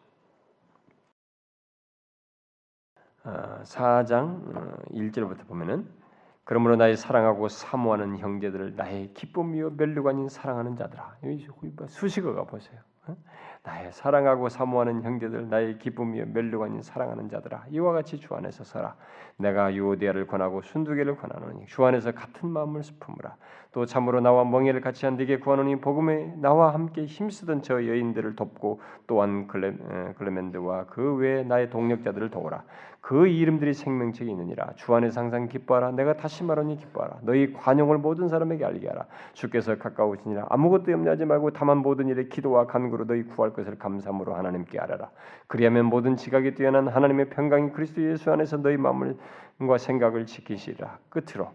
[3.25, 5.87] 아, 4장 1절부터 어, 보면은
[6.45, 11.19] 그러므로 나의 사랑하고 사모하는 형제들을 나의 기쁨이요 멸류관인 사랑하는 자들아.
[11.25, 11.47] 여기
[11.87, 12.81] 수식어가 보세요.
[13.65, 13.71] 어?
[13.71, 18.97] 나의 사랑하고 사모하는 형제들 나의 기쁨이여 멸류관인 사랑하는 자들아 이와 같이 주 안에서 서라
[19.37, 23.37] 내가 유오디아를 권하고 순두개를 권하노니 주 안에서 같은 마음을 품으라
[23.73, 28.81] 또 참으로 나와 멍에를 같이 한 네게 구하노니 복음에 나와 함께 힘쓰던 저 여인들을 돕고
[29.07, 29.75] 또한 클레,
[30.19, 32.65] 클레멘드와 그 외에 나의 동력자들을 도우라
[33.03, 34.75] 그 이름들이 생명책이 있느니라.
[34.77, 35.91] 주 안에서 항상 기뻐하라.
[35.91, 37.19] 내가 다시 말하니 기뻐하라.
[37.23, 39.07] 너희 관용을 모든 사람에게 알게 하라.
[39.33, 40.47] 주께서 가까우시니라.
[40.49, 45.11] 아무것도 염려하지 말고 다만 모든 일에 기도와 간구로 너희 구할 것을 감사함으로 하나님께 알아라.
[45.49, 50.99] 그리하면 모든 지각이 뛰어난 하나님의 평강이 그리스도 예수 안에서 너희 마음과 생각을 지키시리라.
[51.09, 51.49] 끝으로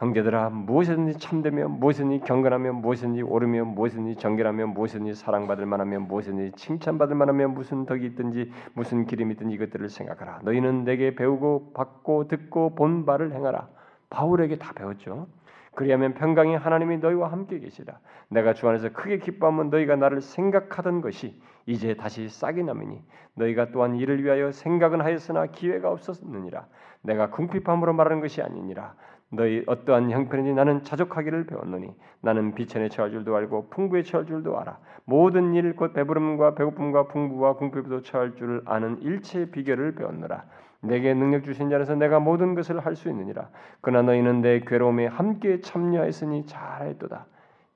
[0.00, 7.48] 형제들아 무엇이든지 참되며 무엇이든지 경건하며 무엇이든지 옳으며 무엇이든지 정결하며 무엇이든지 사랑받을 만하며 무엇이든지 칭찬받을 만하며
[7.48, 10.40] 무슨 덕이 있든지 무슨 기름이 있든지 이것들을 생각하라.
[10.44, 13.68] 너희는 내게 배우고 받고 듣고 본 바를 행하라.
[14.08, 15.28] 바울에게 다 배웠죠.
[15.74, 17.98] 그리하면 평강의 하나님이 너희와 함께 계시라.
[18.28, 23.04] 내가 주 안에서 크게 기뻐하면 너희가 나를 생각하던 것이 이제 다시 싹이 남으니
[23.34, 26.66] 너희가 또한 이를 위하여 생각은 하였으나 기회가 없었느니라.
[27.02, 28.94] 내가 궁핍함으로 말하는 것이 아니니라
[29.32, 34.78] 너희 어떠한 형편인지 나는 자족하기를 배웠노니 나는 비천에 처할 줄도 알고 풍부에 처할 줄도 알아.
[35.04, 40.44] 모든 일 곧 배부름과 배고픔과 풍부와 궁핍도 처할 줄을 아는 일체 비결을 배웠노라.
[40.82, 43.50] 내게 능력 주신 자라서 내가 모든 것을 할 수 있느니라.
[43.80, 47.26] 그러나 너희는 내 괴로움에 함께 참여했으니 잘했도다.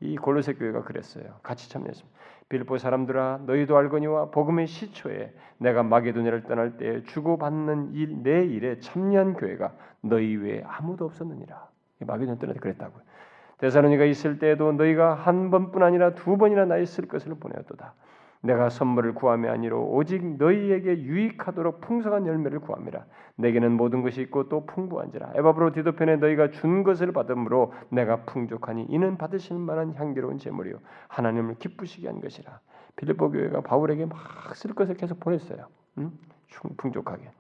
[0.01, 1.25] 이 골로새 교회가 그랬어요.
[1.43, 2.19] 같이 참여했습니다.
[2.49, 9.35] 빌보 사람들아 너희도 알거니와 복음의 시초에 내가 마게도냐를 떠날 때 주고받는 일, 내 일에 참여한
[9.35, 9.73] 교회가
[10.05, 11.69] 너희 외에 아무도 없었느니라.
[12.01, 13.03] 마게도냐 떠날 때 그랬다고요.
[13.59, 17.95] 대사로니가 있을 때에도 너희가 한 번뿐 아니라 두 번이나 나 있을 것을 보내었도다.
[18.43, 23.07] 내가 선물을 구함이 아니로 오직 너희에게 유익하도록 풍성한 열매를 구함이라.
[23.37, 25.33] 내게는 모든 것이 있고 또 풍부한지라.
[25.37, 30.77] 에바브로 디도편에 너희가 준 것을 받음으로 내가 풍족하니 이는 받으실 만한 향기로운 제물이요
[31.09, 32.61] 하나님을 기쁘시게 한 것이라.
[32.97, 35.67] 빌립보 교회가 바울에게 막 쓸 것을 계속 보냈어요.
[35.99, 36.13] 응?
[36.77, 37.31] 풍족하게.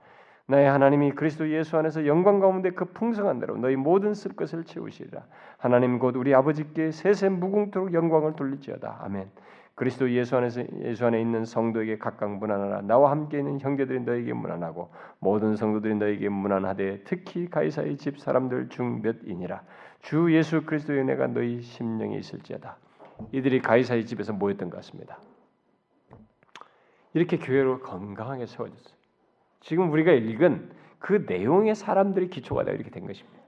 [0.47, 5.23] 나의 하나님이 그리스도 예수 안에서 영광 가운데 그 풍성한 대로 너희 모든 쓸 것을 채우시리라.
[5.57, 8.99] 하나님 곧 우리 아버지께 세세 무궁토록 영광을 돌릴지어다.
[9.03, 9.31] 아멘.
[9.75, 12.83] 그리스도 예수 안에서 예수 안에 있는 성도에게 각각 문안하라.
[12.83, 19.03] 나와 함께 있는 형제들이 너에게 문안하고 모든 성도들이 너에게 문안하되 특히 가이사의 집 사람들 중
[19.03, 19.63] 몇이니라.
[20.01, 22.77] 주 예수 그리스도의 은혜가 너희 심령에 있을지어다.
[23.33, 25.19] 이들이 가이사의 집에서 모였던 것 같습니다.
[27.15, 28.94] 이렇게 교회로 건강하게 세워졌어요.
[29.65, 33.39] 지금 우리가 읽은 그 내용의 사람들이 기초가 되어 이렇게 된 것입니다.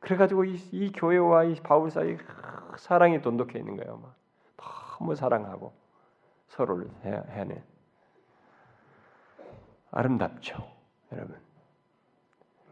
[0.00, 2.16] 그래가지고 이, 이 교회와 이 바울 사이
[2.78, 3.98] 사랑이 돈독해 있는 거예요.
[3.98, 4.14] 막.
[4.98, 5.72] 너무 사랑하고
[6.48, 7.62] 서로를 해내
[9.90, 10.56] 아름답죠,
[11.12, 11.36] 여러분.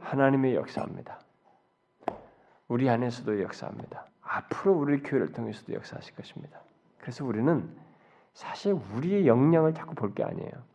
[0.01, 1.21] 하나님의 역사입니다.
[2.69, 4.07] 우리 안에서도 역사합니다.
[4.23, 6.61] 앞으로 우리 교회를 통해서도 역사하실 것입니다.
[6.99, 7.69] 그래서 우리는
[8.33, 10.70] 사실 우리의 역량을 자꾸 볼 게 아니에요.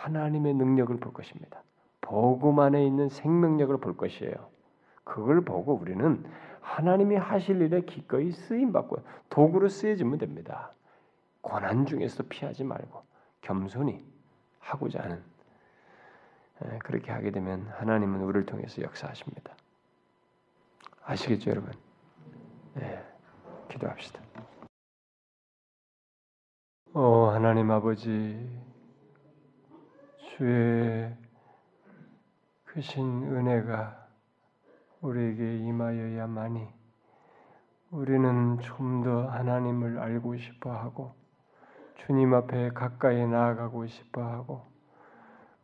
[0.00, 1.62] 하나님의 능력을 볼 것입니다.
[2.00, 4.34] 복음 안에 있는 생명력을 볼 것이에요.
[5.04, 6.24] 그걸 보고 우리는
[6.60, 10.72] 하나님이 하실 일에 기꺼이 쓰임 받고 도구로 쓰여지면 됩니다.
[11.42, 13.02] 고난 중에서 피하지 말고
[13.42, 14.04] 겸손히
[14.58, 15.22] 하고자 하는
[16.80, 19.54] 그렇게 하게 되면 하나님은 우리를 통해서 역사하십니다.
[21.04, 21.72] 아시겠죠, 여러분?
[22.74, 23.02] 네,
[23.68, 24.20] 기도합시다.
[26.92, 28.60] 오 하나님 아버지,
[30.40, 31.14] 주의
[32.64, 34.08] 크신 은혜가
[35.02, 36.66] 우리에게 임하여야만이
[37.90, 41.14] 우리는 좀 더 하나님을 알고 싶어 하고
[41.96, 44.62] 주님 앞에 가까이 나아가고 싶어 하고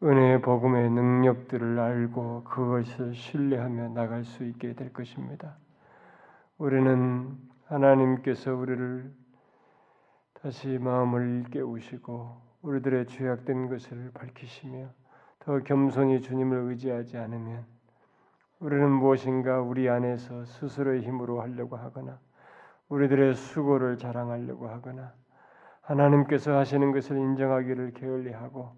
[0.03, 5.57] 은혜의 복음의 능력들을 알고 그것을 신뢰하며 나갈 수 있게 될 것입니다.
[6.59, 7.35] 우리는
[7.65, 9.11] 하나님께서 우리를
[10.35, 14.89] 다시 마음을 깨우시고 우리들의 죄악된 것을 밝히시며
[15.39, 17.65] 더 겸손히 주님을 의지하지 않으면
[18.59, 22.19] 우리는 무엇인가 우리 안에서 스스로의 힘으로 하려고 하거나
[22.89, 25.15] 우리들의 수고를 자랑하려고 하거나
[25.83, 28.75] 하나님께서 하시는 것을 인정하기를 게을리하고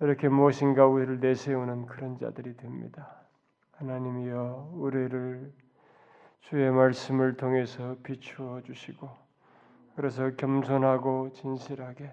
[0.00, 3.22] 이렇게 무엇인가 우리를 내세우는 그런 자들이 됩니다.
[3.76, 5.52] 하나님이여 우리를
[6.40, 9.08] 주의 말씀을 통해서 비추어 주시고
[9.94, 12.10] 그래서 겸손하고 진실하게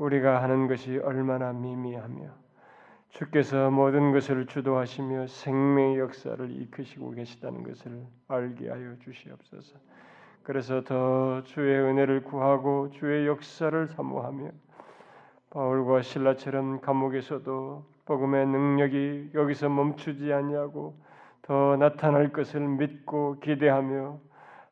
[0.00, 2.30] 우리가 하는 것이 얼마나 미미하며
[3.10, 9.78] 주께서 모든 것을 주도하시며 생명의 역사를 이끄시고 계시다는 것을 알게 하여 주시옵소서.
[10.42, 14.50] 그래서 더 주의 은혜를 구하고 주의 역사를 사모하며
[15.50, 20.98] 바울과 신라처럼 감옥에서도 복음의 능력이 여기서 멈추지 않냐고
[21.42, 24.18] 더 나타날 것을 믿고 기대하며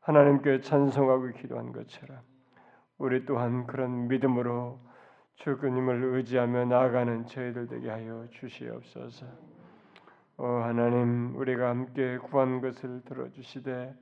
[0.01, 2.17] 하나님께 찬송하고 기도한 것처럼
[2.97, 4.88] 우리 또한 그런 믿음으로
[5.39, 9.25] 주님을 의지하며 나아가는 저희들 되게 하여 주시옵소서.
[10.37, 13.93] 오 하나님 우리가 함께 구한 것을 들어주시되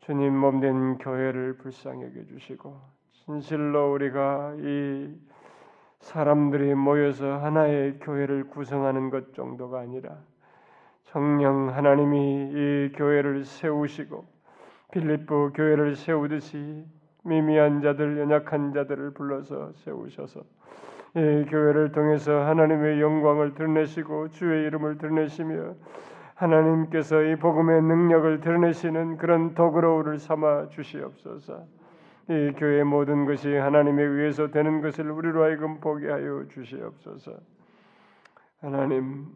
[0.00, 2.80] 주님 몸된 교회를 불쌍히 여겨 주시고
[3.24, 5.16] 진실로 우리가 이
[6.00, 10.18] 사람들이 모여서 하나의 교회를 구성하는 것 정도가 아니라
[11.04, 14.26] 정령 하나님이 이 교회를 세우시고
[14.92, 16.84] 빌립보 교회를 세우듯이
[17.24, 20.40] 미미한 자들 연약한 자들을 불러서 세우셔서
[21.16, 25.74] 이 교회를 통해서 하나님의 영광을 드러내시고 주의 이름을 드러내시며
[26.34, 31.64] 하나님께서 이 복음의 능력을 드러내시는 그런 도구로를 삼아 주시옵소서.
[32.28, 37.38] 이 교회 모든 것이 하나님에 의해서 되는 것을 우리로 하여금 보게 하여 주시옵소서.
[38.60, 39.26] 하나님,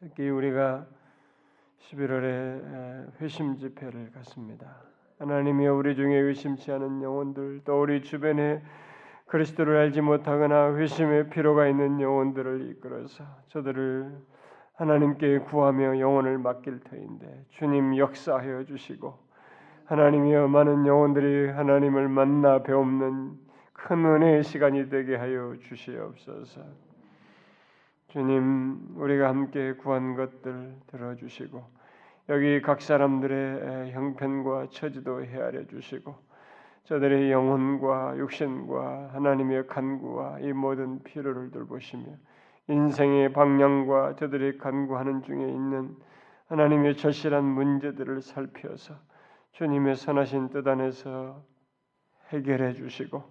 [0.00, 0.86] 특히 우리가
[1.80, 4.93] 11월에 회심 집회를 갖습니다.
[5.24, 8.62] 하나님이 우리 중에 의심치 않은 영혼들, 또 우리 주변에
[9.24, 14.18] 그리스도를 알지 못하거나 회심의 필요가 있는 영혼들을 이끌어서 저들을
[14.74, 19.18] 하나님께 구하며 영혼을 맡길 터인데 주님 역사하여 주시고
[19.86, 23.38] 하나님이여 많은 영혼들이 하나님을 만나 배움는
[23.72, 26.60] 큰 은혜의 시간이 되게 하여 주시옵소서.
[28.08, 31.73] 주님, 우리가 함께 구한 것들 들어주시고
[32.30, 36.14] 여기 각 사람들의 형편과 처지도 헤아려 주시고
[36.84, 42.04] 저들의 영혼과 육신과 하나님의 간구와 이 모든 필요를 돌보시며
[42.68, 45.96] 인생의 방향과 저들이 간구하는 중에 있는
[46.48, 48.94] 하나님의 절실한 문제들을 살펴서
[49.52, 51.42] 주님의 선하신 뜻 안에서
[52.30, 53.22] 해결해 주시고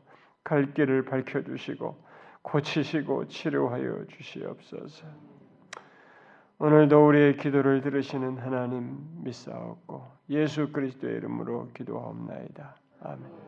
[0.43, 2.03] 갈 길을 밝혀 주시고
[2.43, 5.07] 고치시고 치료하여 주시옵소서.
[6.59, 12.75] 오늘도 우리의 기도를 들으시는 하나님 믿사옵고 예수 그리스도의 이름으로 기도하옵나이다.
[13.01, 13.43] 아멘.